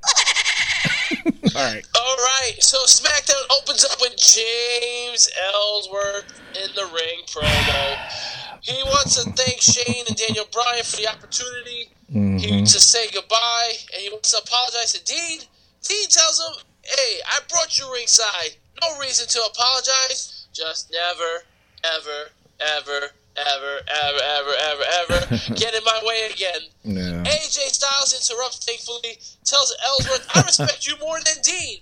[1.54, 1.86] All right.
[1.94, 7.96] All right, so SmackDown opens up with James Ellsworth in the ring promo.
[8.60, 12.64] He wants to thank Shane and Daniel Bryan for the opportunity he, mm-hmm.
[12.64, 15.40] to say goodbye, and he wants to apologize to Dean.
[15.82, 18.56] Dean tells him, "Hey, I brought you ringside.
[18.82, 20.46] No reason to apologize.
[20.52, 21.44] Just never,
[21.84, 22.30] ever,
[22.76, 27.22] ever, ever, ever, ever, ever, ever get in my way again." Yeah.
[27.24, 31.80] AJ Styles interrupts thankfully, tells Ellsworth, I respect you more than Dean.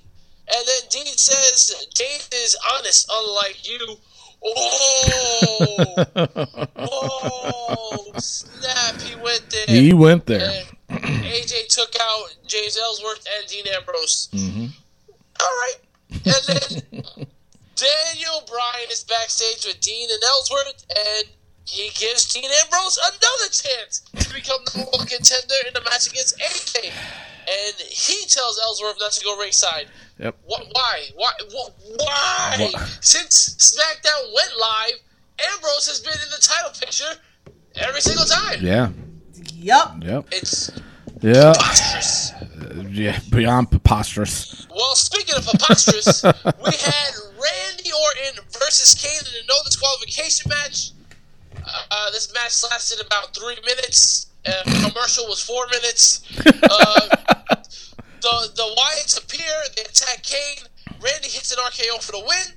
[0.49, 3.97] And then Dean says, James is honest, unlike you.
[4.45, 5.95] Oh,
[6.77, 9.67] oh, snap, he went there.
[9.67, 10.63] He went there.
[10.89, 14.29] And AJ took out James Ellsworth and Dean Ambrose.
[14.33, 14.67] Mm-hmm.
[15.41, 15.77] All right.
[16.11, 17.27] And then
[17.77, 21.29] Daniel Bryan is backstage with Dean and Ellsworth, and
[21.65, 26.39] he gives Dean Ambrose another chance to become number one contender in the match against
[26.39, 26.91] AJ.
[27.49, 29.89] And he tells Ellsworth not to go ringside.
[30.19, 30.37] Yep.
[30.45, 30.67] What?
[30.73, 31.03] Why?
[31.15, 31.31] Why?
[31.53, 32.87] wh- Why?
[33.01, 34.95] Since SmackDown went live,
[35.53, 37.21] Ambrose has been in the title picture
[37.77, 38.59] every single time.
[38.63, 38.89] Yeah.
[39.55, 39.97] Yup.
[40.03, 40.27] Yep.
[40.33, 40.71] It's
[41.21, 41.53] Yeah.
[41.53, 42.33] preposterous.
[42.33, 43.19] Uh, yeah.
[43.31, 44.67] Beyond preposterous.
[44.75, 47.11] Well, speaking of preposterous, we had
[47.47, 50.91] Randy Orton versus Kane in a no disqualification match.
[51.91, 54.27] Uh, this match lasted about three minutes.
[54.45, 56.23] Uh, commercial was four minutes.
[56.39, 57.09] Uh,
[58.23, 59.55] the the Wyatts appear.
[59.75, 60.67] They attack Kane.
[61.01, 62.55] Randy hits an RKO for the win.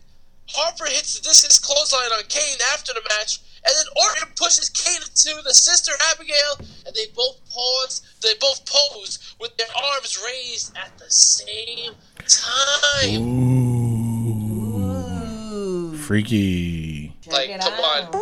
[0.50, 5.02] Harper hits the discus clothesline on Kane after the match, and then Orton pushes Kane
[5.02, 8.02] to the sister Abigail, and they both pause.
[8.22, 11.94] They both pose with their arms raised at the same
[12.28, 13.22] time.
[13.22, 13.89] Ooh.
[16.10, 17.14] Freaky.
[17.28, 18.16] like, it come out.
[18.16, 18.22] on.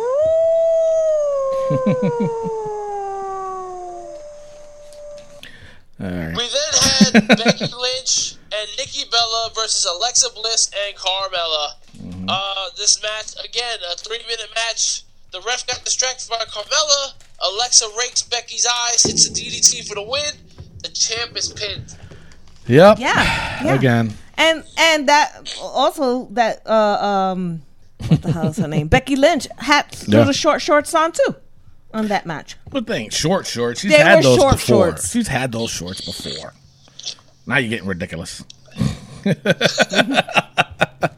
[5.98, 6.36] All right.
[6.36, 11.76] We then had Becky Lynch and Nikki Bella versus Alexa Bliss and Carmella.
[12.28, 15.04] Uh, this match again, a three-minute match.
[15.32, 17.14] The ref got distracted by Carmella.
[17.40, 20.34] Alexa rakes Becky's eyes, hits a DDT for the win.
[20.82, 21.96] The champ is pinned.
[22.66, 22.98] Yep.
[22.98, 23.14] Yeah,
[23.64, 23.74] yeah.
[23.74, 24.12] Again.
[24.36, 27.62] And and that also that uh um
[28.06, 28.88] what the hell is her name?
[28.96, 30.18] Becky Lynch had Yeah.
[30.18, 31.34] little short shorts on too
[31.92, 32.56] on that match.
[32.70, 33.80] But thing, short shorts.
[33.80, 34.66] She's They had were those short before.
[34.88, 35.10] shorts.
[35.10, 36.54] She's had those shorts before.
[37.46, 38.44] Now you're getting ridiculous.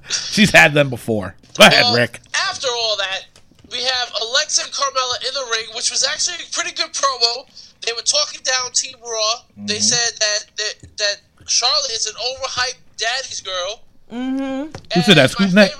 [0.09, 1.35] She's had them before.
[1.57, 2.21] Go ahead, Well, Rick.
[2.49, 3.23] After all that,
[3.71, 7.47] we have Alexa and Carmella in the ring, which was actually a pretty good promo.
[7.87, 9.41] They were talking down Team Raw.
[9.57, 9.83] They Mm-hmm.
[9.83, 11.17] said that, that that
[11.49, 13.81] Charlotte is an overhyped daddy's girl.
[14.13, 14.73] Mm-hmm.
[14.95, 15.71] Who said that, Scoop Neck?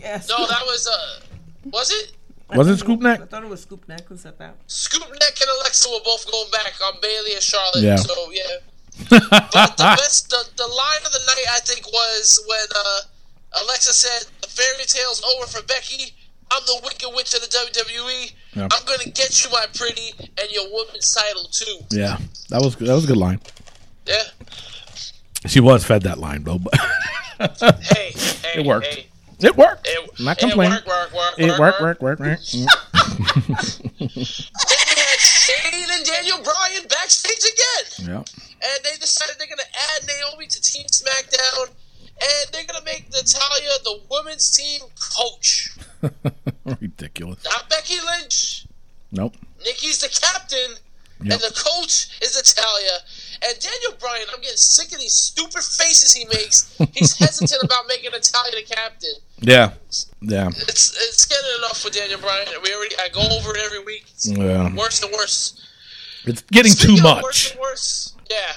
[0.00, 0.28] Yes.
[0.28, 1.20] No, that was uh,
[1.72, 2.12] was it?
[2.54, 3.20] Was it Scoop Neck?
[3.20, 4.54] I thought it was Scoop Neck who said that.
[4.66, 7.82] Scoop Neck and Alexa were both going back on Bayley and Charlotte.
[7.82, 7.96] Yeah.
[7.96, 8.42] So yeah.
[9.10, 13.92] But the best, the, the line of the night, I think, was when uh, Alexa
[13.92, 16.14] said, "The fairy tale's over for Becky.
[16.50, 18.32] I'm the Wicked Witch of the WWE.
[18.54, 18.62] Yeah.
[18.72, 22.16] I'm gonna get you, my pretty, and your woman's title too." Yeah,
[22.48, 23.40] that was that was a good line.
[24.06, 24.22] Yeah.
[25.46, 26.74] She was fed that line though, but
[27.82, 28.86] Hey, hey, It worked.
[28.86, 29.07] Hey.
[29.40, 29.86] It worked.
[29.88, 30.72] It, Not it complaining.
[30.74, 32.38] work, work, work, It work, worked, work, work, work.
[32.40, 38.08] Mm, Then Shane and Daniel Bryan backstage again.
[38.10, 38.16] yeah.
[38.18, 39.62] and they decided they're gonna
[39.94, 44.80] add Naomi to Team SmackDown, and they're gonna make Natalya the women's team
[45.16, 45.70] coach.
[46.80, 47.44] Ridiculous.
[47.44, 48.66] Not Becky Lynch.
[49.12, 49.34] Nope.
[49.64, 50.76] Nikki's the captain,
[51.22, 51.32] Yep.
[51.32, 52.98] and the coach is Natalya.
[53.46, 56.76] And Daniel Bryan, I'm getting sick of these stupid faces he makes.
[56.92, 59.12] He's hesitant about making Natalya the captain.
[59.40, 59.72] Yeah.
[60.20, 60.48] Yeah.
[60.48, 62.48] It's it's getting enough for Daniel Bryan.
[62.62, 64.04] We already I go over it every week.
[64.10, 64.74] It's Yeah.
[64.74, 65.64] worse and worse.
[66.24, 67.50] It's getting Speaking too of Worse much.
[67.52, 68.14] and worse.
[68.28, 68.52] Yeah.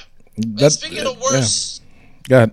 [0.57, 1.23] That- speaking of yeah.
[1.23, 1.81] worse.
[2.27, 2.51] Go ahead.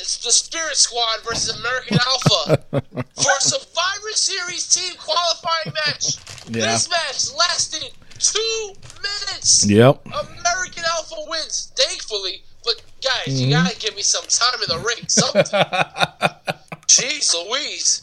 [0.00, 6.16] is the Spirit Squad versus American Alpha for a Survivor Series team qualifying match.
[6.48, 6.72] Yeah.
[6.72, 7.90] This match lasted
[8.22, 9.66] two minutes.
[9.66, 10.06] Yep.
[10.06, 12.42] American Alpha wins, thankfully.
[12.64, 13.44] But guys, Mm-hmm.
[13.44, 15.08] you gotta give me some time in the ring.
[15.08, 15.42] Something.
[16.86, 18.02] Jeez Louise.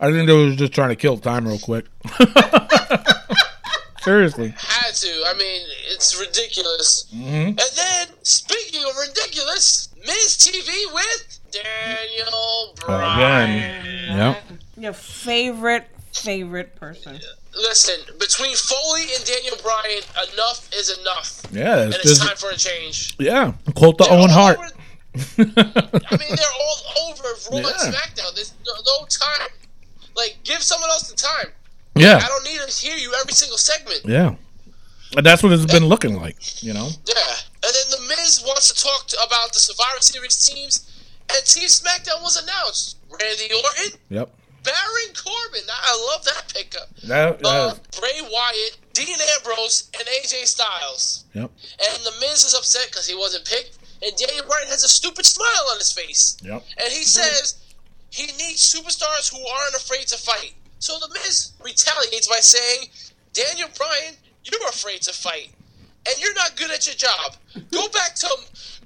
[0.00, 1.86] I think they was just trying to kill time real quick.
[4.02, 4.54] Seriously.
[4.56, 5.08] Had to.
[5.26, 5.60] I mean,
[5.90, 7.06] it's ridiculous.
[7.14, 7.30] Mm-hmm.
[7.48, 13.50] And then, speaking of ridiculous, Miz TV with Daniel Bryan.
[13.82, 14.16] Again.
[14.16, 14.42] Yep.
[14.78, 17.18] Your favorite favorite person.
[17.54, 21.42] Listen, between Foley and Daniel Bryan, enough is enough.
[21.52, 21.82] Yeah.
[21.82, 23.14] And It's it's time for a change.
[23.18, 23.52] yeah.
[23.74, 24.58] Quote the They're Owen Hart.
[24.58, 24.68] over-
[25.38, 27.90] I mean, they're all over Raw and Yeah.
[27.90, 28.34] SmackDown.
[28.34, 29.48] There's no, no time.
[30.16, 31.52] Like, give someone else the time.
[31.96, 32.18] Yeah.
[32.22, 34.02] I don't need to hear you every single segment.
[34.04, 34.34] Yeah.
[35.16, 36.88] And that's what it's been looking like, you know?
[37.06, 37.34] Yeah.
[37.64, 40.86] And then The Miz wants to talk to, about the Survivor Series teams,
[41.34, 42.96] and Team SmackDown was announced.
[43.20, 44.30] Randy Orton, Yep.
[44.62, 45.62] Baron Corbin.
[45.68, 46.88] I love that pickup.
[47.04, 51.24] That, Uh, that, Bray Wyatt, Dean Ambrose, and AJ Styles.
[51.34, 51.50] yep.
[51.88, 53.78] And The Miz is upset because he wasn't picked.
[54.02, 56.36] And Daniel Bryan has a stupid smile on his face.
[56.42, 56.62] Yep.
[56.78, 57.56] And he says
[58.10, 60.54] he needs superstars who aren't afraid to fight.
[60.78, 62.88] So The Miz retaliates by saying,
[63.34, 65.50] Daniel Bryan, you're afraid to fight.
[66.08, 67.36] And you're not good at your job.
[67.70, 68.28] Go back to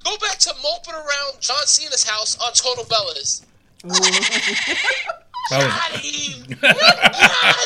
[0.03, 3.43] go back to moping around John Cena's house on Total Bellas.
[5.49, 6.45] Got him!
[6.61, 6.75] Got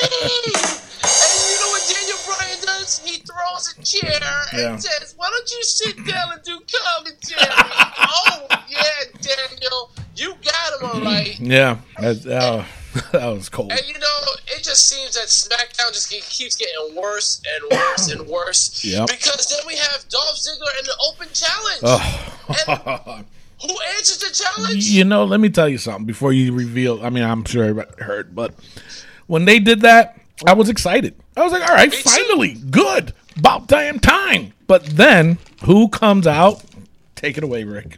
[0.03, 0.55] him!
[1.01, 2.99] And you know what Daniel Bryan does?
[3.05, 4.19] He throws a chair
[4.51, 4.75] and Yeah.
[4.77, 7.47] says, Why don't you sit down and do commentary?
[7.97, 8.81] oh, yeah,
[9.21, 9.91] Daniel.
[10.15, 11.39] You got him all right.
[11.39, 11.77] yeah.
[11.99, 12.63] That, uh,
[13.13, 13.71] that was cold.
[13.71, 18.27] And you know, it just seems that SmackDown just keeps getting worse and worse and
[18.27, 18.83] worse.
[18.83, 19.07] Yep.
[19.07, 21.81] Because then we have Dolph Ziggler in the open challenge.
[21.83, 23.23] Oh.
[23.61, 24.85] Who answers the challenge?
[24.85, 27.03] you know, let me tell you something before you reveal.
[27.03, 28.53] I mean, I'm sure everybody heard, but
[29.27, 31.15] when they did that, I was excited.
[31.35, 32.03] I was like, all right, Me too.
[32.09, 33.13] finally, good.
[33.37, 34.53] About damn time.
[34.67, 36.63] But then, who comes out?
[37.15, 37.97] Take it away, Rick.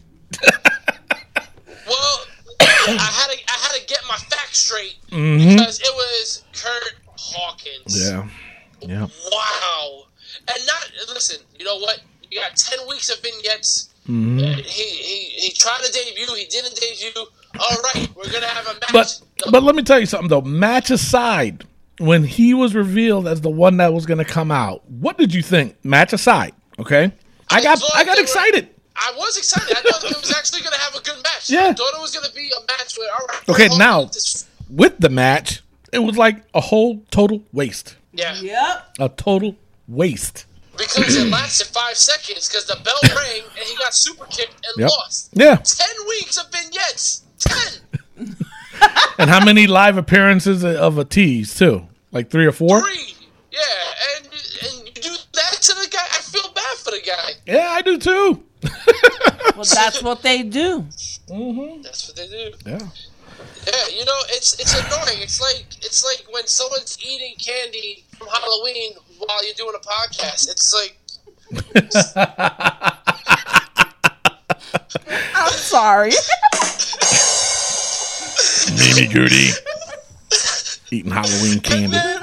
[1.88, 2.20] Well,
[2.62, 8.10] I had to I had to get my facts straight because it was Curt Hawkins.
[8.10, 8.28] Mm-hmm.
[8.90, 9.02] Yeah.
[9.02, 9.08] Yeah.
[9.32, 10.04] Wow.
[10.48, 11.38] And not listen.
[11.60, 12.00] You know what?
[12.32, 13.90] You got ten weeks of vignettes.
[14.08, 14.38] Mm-hmm.
[14.40, 16.26] He, he he tried to debut.
[16.36, 17.26] He didn't debut.
[17.60, 18.92] All right, we're gonna have a match.
[18.92, 19.22] But
[19.52, 20.42] but let me tell you something though.
[20.42, 21.66] Match aside,
[22.00, 25.34] when he was revealed as the one that was going to come out, what did
[25.34, 25.76] you think?
[25.86, 27.12] Match aside, okay?
[27.52, 28.70] I got thought I got they were- excited.
[28.96, 29.76] I was excited.
[29.78, 31.50] I thought it was actually gonna have a good match.
[31.50, 31.68] Yeah.
[31.68, 33.50] I thought it was gonna be a match where all right.
[33.50, 35.62] Okay, now this- with the match,
[35.94, 37.96] it was like a whole total waste.
[38.14, 38.96] yeah, Yep.
[39.00, 39.56] A total
[39.88, 40.46] waste.
[40.82, 44.82] Because it lasted five seconds because the bell rang and he got super kicked and
[44.82, 44.90] Yep.
[44.90, 45.30] lost.
[45.34, 45.56] Yeah.
[45.58, 47.24] Ten weeks of vignettes.
[47.40, 48.28] Ten.
[49.20, 51.88] And how many live appearances of a tease too?
[52.12, 52.82] Like three or four?
[52.82, 53.14] Three.
[53.52, 53.60] Yeah,
[54.18, 56.00] and and you do that to the guy.
[56.02, 57.32] I feel bad for the guy.
[57.46, 58.44] Yeah, I do too.
[59.56, 60.88] Well, that's what they do.
[61.30, 61.82] Mm-hmm.
[61.84, 62.52] That's what they do.
[62.66, 62.80] Yeah.
[63.68, 65.22] Yeah, you know, it's it's annoying.
[65.22, 68.94] It's like it's like when someone's eating candy from Halloween
[69.26, 70.50] while you're doing a podcast.
[70.50, 70.98] It's like
[75.36, 76.12] I'm sorry.
[78.78, 79.50] Mimi Goody.
[80.92, 81.98] Eating Halloween candy.
[81.98, 82.22] then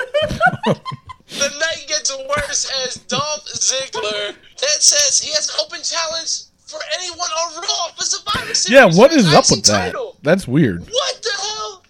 [1.38, 6.80] the night gets worse as Dolph Ziggler then says he has an open challenge for
[6.98, 8.70] anyone on Raw for Survivor Series.
[8.70, 9.94] Yeah, what for his is up IC with that?
[10.22, 10.80] That's weird.
[10.80, 11.82] What the hell?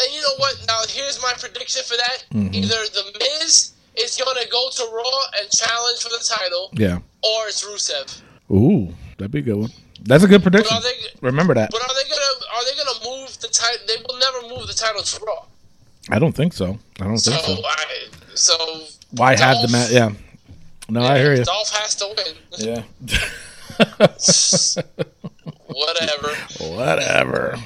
[0.00, 0.56] And you know what?
[0.66, 2.24] Now here's my prediction for that.
[2.32, 2.54] Mm-hmm.
[2.54, 3.72] Either the Miz
[4.02, 6.98] is gonna go to Raw and challenge for the title, Yeah.
[7.22, 8.20] or it's Rusev.
[8.50, 9.70] Ooh, that'd be a good one.
[10.02, 10.76] That's a good prediction.
[10.82, 10.92] They?
[11.20, 11.70] Remember that.
[11.70, 12.44] But are they gonna?
[12.54, 13.78] Are they gonna move the title?
[13.86, 15.44] They will never move the title to Raw.
[16.10, 16.78] I don't think so.
[17.00, 17.62] I don't So, think so.
[17.64, 17.84] I,
[18.34, 18.56] so
[19.10, 19.90] Why have the Dolph- match?
[19.90, 20.12] Yeah.
[20.88, 21.44] No, I hear you.
[21.44, 22.36] Dolph has to win.
[22.58, 22.82] Yeah.
[25.66, 26.34] Whatever.
[26.74, 27.56] Whatever.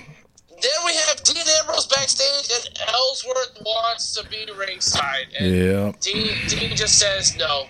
[0.65, 5.93] Then we have Dean Ambrose backstage, and Ellsworth wants to be ringside, and Yeah.
[6.01, 7.67] Dean Dean just says no,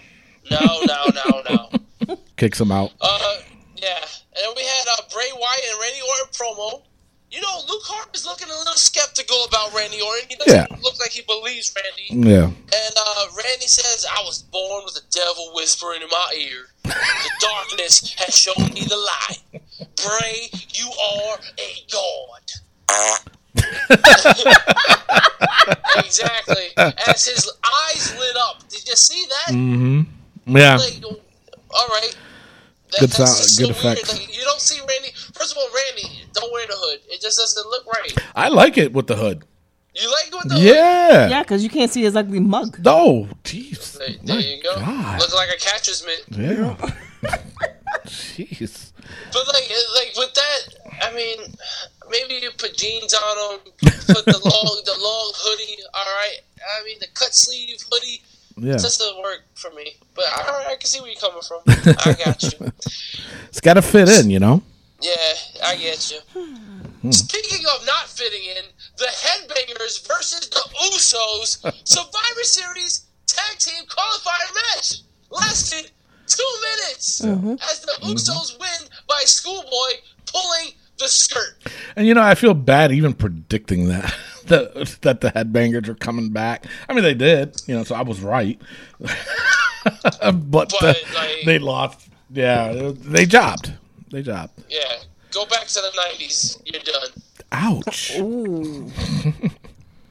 [0.51, 1.43] no, no, no,
[2.09, 2.17] no.
[2.37, 2.93] Kicks him out.
[3.01, 3.39] Uh,
[3.77, 3.99] yeah.
[4.37, 6.83] And we had uh, Bray Wyatt and Randy Orton promo.
[7.31, 10.29] You know, Luke Harper's looking a little skeptical about Randy Orton.
[10.29, 10.77] He doesn't Yeah.
[10.83, 12.29] look like he believes Randy.
[12.31, 12.45] Yeah.
[12.47, 16.67] And uh, Randy says, I was born with the devil whispering in my ear.
[16.85, 16.95] The
[17.41, 19.43] darkness has shown me the light.
[19.97, 22.43] Bray, you are a god.
[25.97, 26.67] exactly.
[26.77, 28.69] As his eyes lit up.
[28.69, 29.55] Did you see that?
[29.55, 30.57] Mm-hmm.
[30.57, 30.77] Yeah.
[30.77, 31.03] Like,
[31.71, 32.17] all right.
[32.91, 34.09] That, Good that's sound- just good so weird.
[34.09, 35.11] Like, you don't see Randy.
[35.35, 37.01] First of all, Randy, don't wear the hood.
[37.09, 38.15] It just doesn't look right.
[38.35, 39.45] I like it with the hood.
[39.95, 40.65] You like it with the hood?
[40.65, 41.29] Yeah.
[41.29, 42.79] Yeah, because you can't see his ugly mug.
[42.85, 43.99] Oh, jeez.
[43.99, 44.75] There, there you go.
[44.77, 45.21] God.
[45.21, 46.25] Look like a catcher's mitt.
[46.31, 46.77] Yeah.
[48.07, 48.93] Jeez.
[49.33, 50.61] But like, like with that,
[51.03, 51.39] I mean,
[52.11, 55.83] maybe you put jeans on them, put the long, the long hoodie.
[55.95, 56.39] All right.
[56.79, 58.23] I mean, the cut sleeve hoodie
[58.57, 58.73] Yeah.
[58.75, 59.97] just doesn't work for me.
[60.15, 61.61] But all right, I can see where you're coming from.
[62.05, 62.73] I got you.
[63.49, 64.63] It's got to fit in, you know?
[65.01, 65.13] Yeah,
[65.65, 66.19] I get you.
[66.33, 67.11] Hmm.
[67.11, 68.65] Speaking of not fitting in,
[68.97, 75.91] the Headbangers versus the Usos Survivor Series Tag Team Qualifier match lasted
[76.27, 77.53] two minutes mm-hmm.
[77.71, 78.13] as the mm-hmm.
[78.13, 81.57] Usos win by Schoolboy pulling the skirt.
[81.97, 84.15] And, you know, I feel bad even predicting that.
[84.45, 86.67] That, that the headbangers are coming back.
[86.87, 88.61] I mean, they did, you know, so I was right.
[89.01, 92.11] but uh, like- they lost.
[92.31, 93.73] Yeah, they jobbed.
[94.11, 94.63] They jobbed.
[94.69, 94.99] Yeah,
[95.33, 96.61] go back to the 90s.
[96.67, 97.09] You're done.
[97.53, 98.19] Ouch.
[98.19, 98.91] Ooh.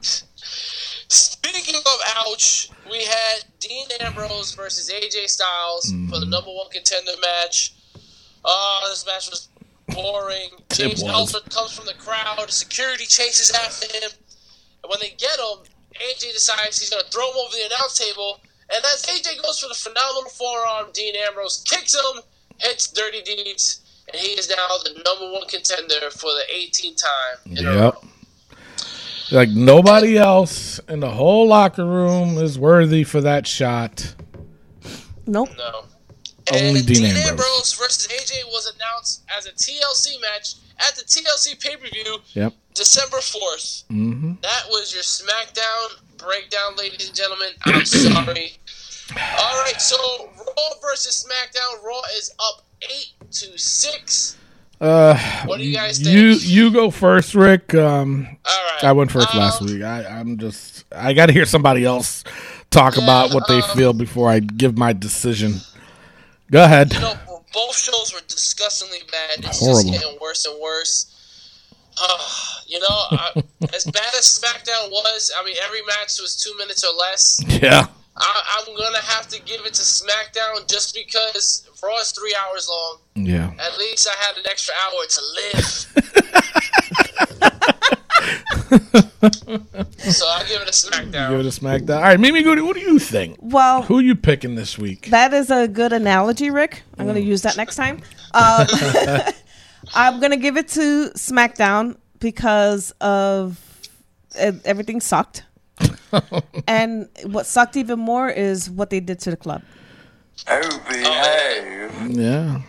[1.08, 1.82] Speaking of
[2.16, 7.72] ouch, we had Dean Ambrose versus AJ Styles for the number one contender match.
[8.44, 9.48] Oh, this match was
[9.88, 10.50] boring.
[10.72, 11.12] James was.
[11.12, 12.50] Ellsworth comes from the crowd.
[12.50, 14.10] Security chases after him.
[14.82, 15.64] And when they get him,
[15.94, 18.40] AJ decides he's going to throw him over the announce table.
[18.74, 22.22] And as AJ goes for the phenomenal forearm, Dean Ambrose kicks him,
[22.58, 23.80] hits Dirty Deeds,
[24.12, 27.94] and he is now the number one contender for the 18th time in a Yep.
[27.94, 28.04] row.
[29.30, 34.14] Like nobody else in the whole locker room is worthy for that shot.
[35.26, 35.48] Nope.
[35.56, 35.84] No.
[36.52, 37.28] Only and Dean Ambrose.
[37.30, 37.72] Ambrose.
[37.74, 42.52] versus AJ was announced as a TLC match at the TLC pay per view Yep.
[42.74, 43.84] December 4th.
[43.90, 44.32] Mm-hmm.
[44.42, 47.48] That was your SmackDown breakdown, ladies and gentlemen.
[47.64, 48.52] I'm sorry.
[49.38, 49.96] All right, so
[50.36, 51.82] Raw versus SmackDown.
[51.84, 54.36] Raw is up 8 to 6.
[54.80, 55.16] Uh,
[55.46, 56.10] What do you guys think?
[56.14, 57.74] you you go first, Rick.
[57.74, 58.84] Um, All right.
[58.84, 59.82] I went first Um, last week.
[59.82, 62.24] I, I'm just I got to hear somebody else
[62.70, 65.54] talk about what they um, feel before I give my decision.
[66.50, 66.92] Go ahead.
[66.92, 67.14] You know,
[67.52, 69.44] both shows were disgustingly bad.
[69.44, 69.90] It's Horrible.
[69.90, 71.10] just getting worse and worse.
[72.00, 72.18] Uh,
[72.66, 73.42] you know, I,
[73.74, 77.40] as bad as SmackDown was, I mean, every match was two minutes or less.
[77.62, 77.86] Yeah.
[78.16, 82.68] I, I'm gonna have to give it to SmackDown just because Raw is three hours
[82.68, 82.98] long.
[83.16, 83.50] Yeah.
[83.58, 86.70] At least I had an extra hour to live.
[88.70, 91.30] so I'll give it a SmackDown.
[91.30, 91.96] Give it a SmackDown.
[91.96, 93.36] All right, Mimi Goody, what do you think?
[93.40, 95.10] Well, Who are you picking this week?
[95.10, 96.82] That is a good analogy, Rick.
[96.98, 98.00] I'm going to use that next time.
[98.32, 98.66] Um,
[99.94, 103.60] I'm going to give it to SmackDown because of
[104.40, 105.44] uh, everything sucked.
[106.66, 109.62] and what sucked even more is what they did to the club.
[110.48, 112.10] Oh, behave.
[112.16, 112.62] Yeah,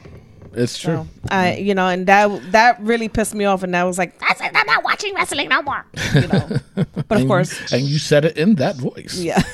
[0.55, 0.95] it's true.
[0.95, 3.63] So, I, you know, and that that really pissed me off.
[3.63, 4.51] And I was like, That's it.
[4.53, 5.85] I'm not watching wrestling no more.
[6.13, 6.49] You know,
[7.07, 9.17] but of course, and you said it in that voice.
[9.17, 9.41] yeah.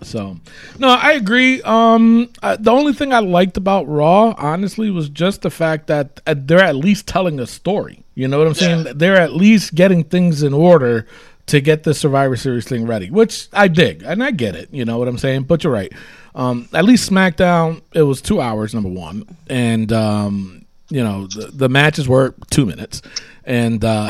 [0.00, 0.38] So,
[0.78, 1.60] no, I agree.
[1.62, 6.20] Um, uh, the only thing I liked about Raw, honestly, was just the fact that
[6.26, 8.04] uh, they're at least telling a story.
[8.14, 8.86] You know what I'm saying?
[8.86, 8.92] Yeah.
[8.94, 11.06] They're at least getting things in order
[11.46, 14.68] to get the Survivor Series thing ready, which I dig and I get it.
[14.72, 15.44] You know what I'm saying?
[15.44, 15.92] But you're right.
[16.38, 21.50] Um, at least SmackDown, it was two hours, number one, and um, you know the,
[21.52, 23.02] the matches were two minutes,
[23.42, 24.08] and uh,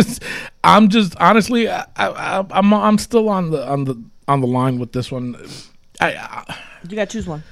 [0.64, 4.80] I'm just honestly, I, I, I'm I'm still on the on the on the line
[4.80, 5.36] with this one.
[6.00, 6.58] I, I
[6.88, 7.44] You got to choose one.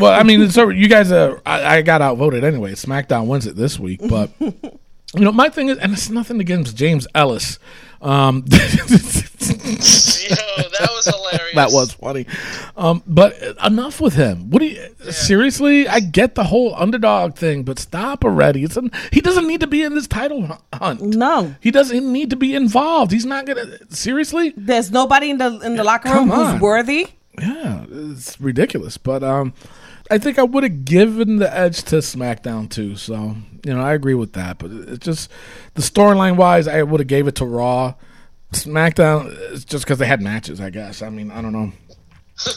[0.00, 2.72] well, I mean, so you guys, uh, I, I got outvoted anyway.
[2.72, 4.80] SmackDown wins it this week, but you
[5.14, 7.58] know, my thing is, and it's nothing against James Ellis.
[8.06, 8.54] Um, Yo,
[9.48, 11.54] that was hilarious.
[11.56, 12.26] that was funny.
[12.76, 13.34] Um, but
[13.64, 14.48] enough with him.
[14.50, 15.88] What do you seriously?
[15.88, 18.62] I get the whole underdog thing, but stop already.
[18.62, 21.00] It's an, he doesn't need to be in this title hunt.
[21.00, 21.56] No.
[21.60, 23.10] He doesn't need to be involved.
[23.10, 23.66] He's not gonna.
[23.92, 24.52] Seriously?
[24.56, 27.08] There's nobody in the in the locker room who's worthy.
[27.40, 28.98] Yeah, it's ridiculous.
[28.98, 29.52] But um,
[30.10, 32.94] I think I would have given the edge to SmackDown too.
[32.96, 33.34] So
[33.66, 34.58] you know, I agree with that.
[34.58, 35.30] But it's just
[35.74, 37.94] the storyline wise, I would have gave it to Raw.
[38.52, 40.60] SmackDown is just because they had matches.
[40.60, 41.02] I guess.
[41.02, 41.72] I mean, I don't know.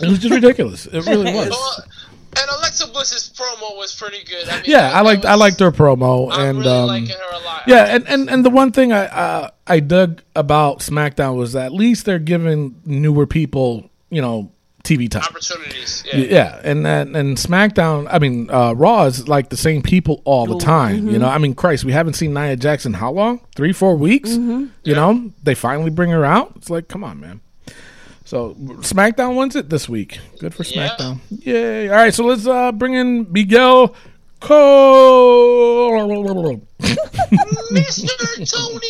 [0.01, 0.86] It was just ridiculous.
[0.86, 1.49] It really was.
[1.49, 1.84] Well,
[2.38, 4.47] and Alexa Bliss's promo was pretty good.
[4.47, 7.10] I mean, Yeah, I liked that I liked her promo I'm and really um, liking
[7.10, 7.64] her a lot.
[7.68, 11.66] yeah, and, and and the one thing I uh, I dug about SmackDown was that
[11.66, 14.51] at least they're giving newer people you know
[14.84, 15.23] TV time.
[15.23, 16.03] opportunities.
[16.07, 16.15] Yeah.
[16.17, 20.45] Yeah, and and, and SmackDown, I mean, uh, Raw is like the same people all
[20.47, 21.09] the time.
[21.09, 23.41] You know, I mean, Christ, we haven't seen Nia Jackson how long?
[23.55, 24.30] Three, four weeks.
[24.32, 26.53] You know, they finally bring her out.
[26.55, 27.41] It's like, come on, man.
[28.25, 30.19] So SmackDown wins it this week.
[30.39, 30.89] Good for Yeah.
[30.89, 31.19] SmackDown.
[31.30, 31.89] Yay!
[31.89, 33.95] All right, so let's uh, bring in Miguel
[34.39, 35.89] Cole.
[37.71, 38.51] Mr.
[38.51, 38.88] Tony.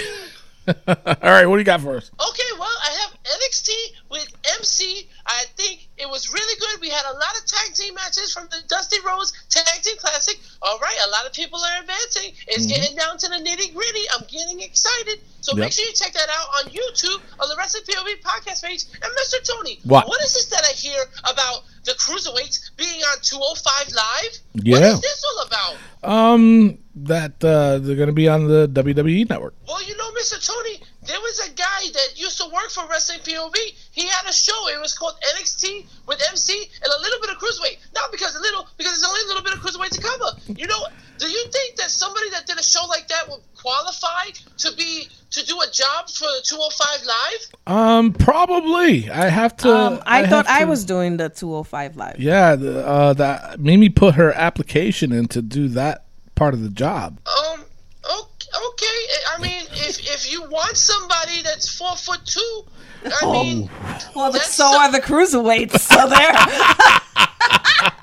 [0.68, 2.10] all right, what do you got for us?
[2.10, 3.70] Okay, well, I have NXT
[4.10, 4.26] with
[4.58, 5.08] MC.
[5.26, 6.80] I think it was really good.
[6.80, 10.38] We had a lot of tag team matches from the Dusty Rhodes Tag Team Classic.
[10.62, 12.32] All right, a lot of people are advancing.
[12.48, 14.04] It's getting down to the nitty gritty.
[14.14, 15.20] I'm getting excited.
[15.40, 15.58] So Mm-hmm.
[15.60, 15.66] Yep.
[15.66, 18.82] make sure you check that out on YouTube on the Wrestling POV podcast page.
[18.94, 19.38] And Mr.
[19.46, 20.08] Tony, What?
[20.08, 20.98] what is this that I hear
[21.30, 24.38] about the cruiserweights being on 205 Live?
[24.54, 24.92] What Yeah.
[24.92, 25.76] is this all about?
[26.34, 29.54] Um, that uh, they're going to be on the WWE network.
[29.66, 30.44] Well, you know, Mr.
[30.44, 33.54] Tony, there was a guy that used to work for Wrestling POV.
[33.92, 34.68] He had a show.
[34.68, 36.52] It was called NXT with MC
[36.82, 37.78] and a little bit of cruiserweight.
[37.94, 40.40] Not because a little, because there's only a little bit of cruiserweight to cover.
[40.58, 40.86] You know,
[41.18, 45.08] do you think that somebody that did a show like that would qualify to be
[45.30, 47.76] to do a job for the 205 Live?
[47.76, 49.10] Um, probably.
[49.10, 49.74] I have to.
[49.74, 52.18] Um, I, thought have I to- was doing the 205 live.
[52.18, 56.04] Yeah, the, uh, that Mimi put her application in to do that
[56.34, 57.18] part of the job.
[57.26, 57.64] Um.
[58.56, 58.98] O- Okay.
[59.34, 62.64] I mean, if if you want somebody that's four foot two,
[63.04, 63.68] I mean,
[64.14, 65.78] Well, That's so so- are the cruiserweights.
[65.80, 66.32] So there.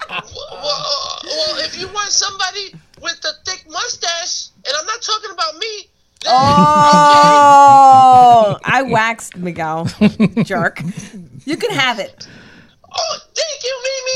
[0.10, 5.32] Well, uh, well, if you want somebody with a thick mustache, and I'm not talking
[5.32, 5.88] about me.
[6.24, 9.86] Then, oh, I waxed Miguel,
[10.44, 10.82] jerk.
[11.46, 12.28] You can have it.
[12.96, 14.14] Oh, thank you, Mimi.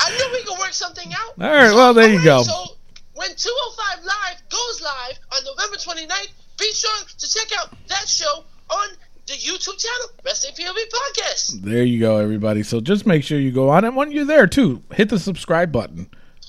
[0.00, 1.32] I knew we could work something out.
[1.42, 2.42] All right, well, there you go.
[2.42, 2.76] So
[3.14, 8.44] when 205 Live goes live on November 29th, be sure to check out that show
[8.70, 8.88] on
[9.26, 11.62] the YouTube channel, Wrestling POV Podcast.
[11.62, 12.62] There you go, everybody.
[12.62, 15.70] So just make sure you go on, and when you're there too, hit the subscribe
[15.70, 16.08] button.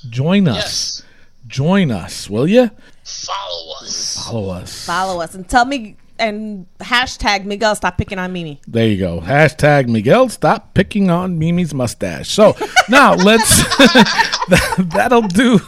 [0.10, 0.56] Join us.
[0.56, 1.04] Yes.
[1.48, 2.70] Join us, will you?
[3.04, 4.26] Follow us.
[4.26, 4.86] Follow us.
[4.86, 8.60] Follow us and tell me and hashtag Miguel stop picking on Mimi.
[8.68, 9.22] There you go.
[9.22, 12.30] Hashtag Miguel, stop picking on Mimi's mustache.
[12.30, 12.56] So
[12.90, 13.64] now let's
[14.78, 15.60] that'll do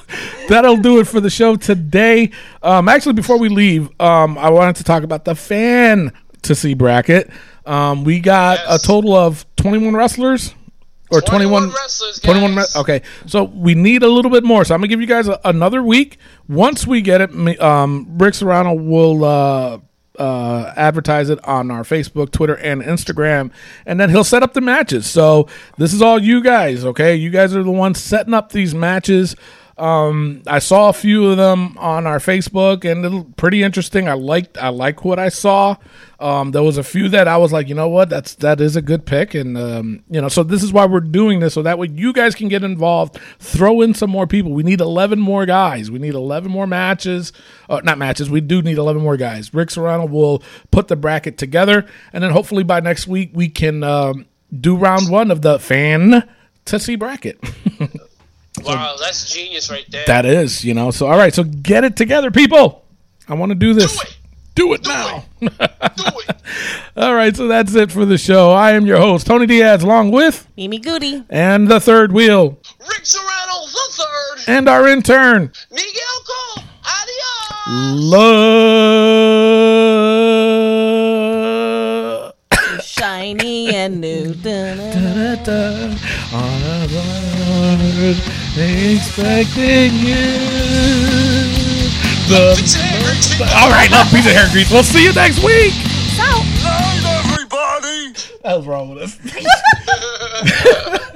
[0.50, 2.32] that'll do it for the show today.
[2.64, 6.12] Um actually before we leave, um I wanted to talk about the fan
[6.44, 7.30] to see bracket.
[7.66, 8.84] Um we got Yes.
[8.84, 10.54] a total of 21 wrestlers
[11.12, 14.74] or 21, 21 wrestlers, 21 re- okay so we need a little bit more so
[14.74, 16.18] i'm gonna give you guys a, another week
[16.48, 19.78] once we get it me- um rick serrano will uh
[20.20, 23.52] uh, advertise it on our Facebook, Twitter, and Instagram,
[23.86, 25.10] and then he'll set up the matches.
[25.10, 25.48] So
[25.78, 27.16] this is all you guys, okay?
[27.16, 29.36] You guys are the ones setting up these matches.
[29.82, 34.08] Um, I saw a few of them on our Facebook, and they're pretty interesting.
[34.08, 35.76] I liked, I like what I saw.
[36.20, 38.76] Um, there was a few that I was like, you know what, that's that is
[38.76, 41.64] a good pick, and um, you know, so this is why we're doing this, so
[41.64, 43.18] that way you guys can get involved.
[43.40, 44.52] Throw in some more people.
[44.52, 45.90] We need eleven more guys.
[45.90, 47.34] We need eleven more matches.
[47.68, 48.30] Uh, not matches.
[48.30, 49.52] We do need eleven more guys.
[49.52, 53.84] Rick Serrano will put the bracket together, and then hopefully by next week we can
[53.84, 54.28] um,
[54.60, 56.30] do round one of the fan
[56.66, 57.44] to see bracket.
[58.64, 60.04] Wow, that's genius right there.
[60.08, 60.92] That is, you know.
[60.92, 61.34] So, all right.
[61.34, 62.84] So, get it together, people.
[63.28, 63.96] I want to do this.
[63.96, 64.18] Do it.
[64.54, 65.24] Do it now.
[65.40, 66.36] Do it.
[66.98, 67.34] all right.
[67.36, 68.52] So, that's it for the show.
[68.52, 71.24] I am your host, Tony Diaz, along with, Mimi Goody.
[71.30, 74.44] and the third wheel, Rick Serrano the third.
[74.50, 76.24] and our intern, Miguel
[76.56, 76.64] Cole.
[76.84, 78.02] Adios.
[80.62, 82.34] Love.
[82.84, 84.34] Shiny and new.
[84.34, 85.98] Dun-dun.
[86.34, 88.18] Onward,
[88.58, 90.26] expecting you.
[92.28, 93.42] The, Pizza Hair Grease.
[93.42, 94.72] all right, love pizza hair grease.
[94.72, 95.74] We'll see you next week.
[96.16, 96.24] So.
[96.64, 98.14] Night, everybody.
[98.44, 101.02] That was wrong with us.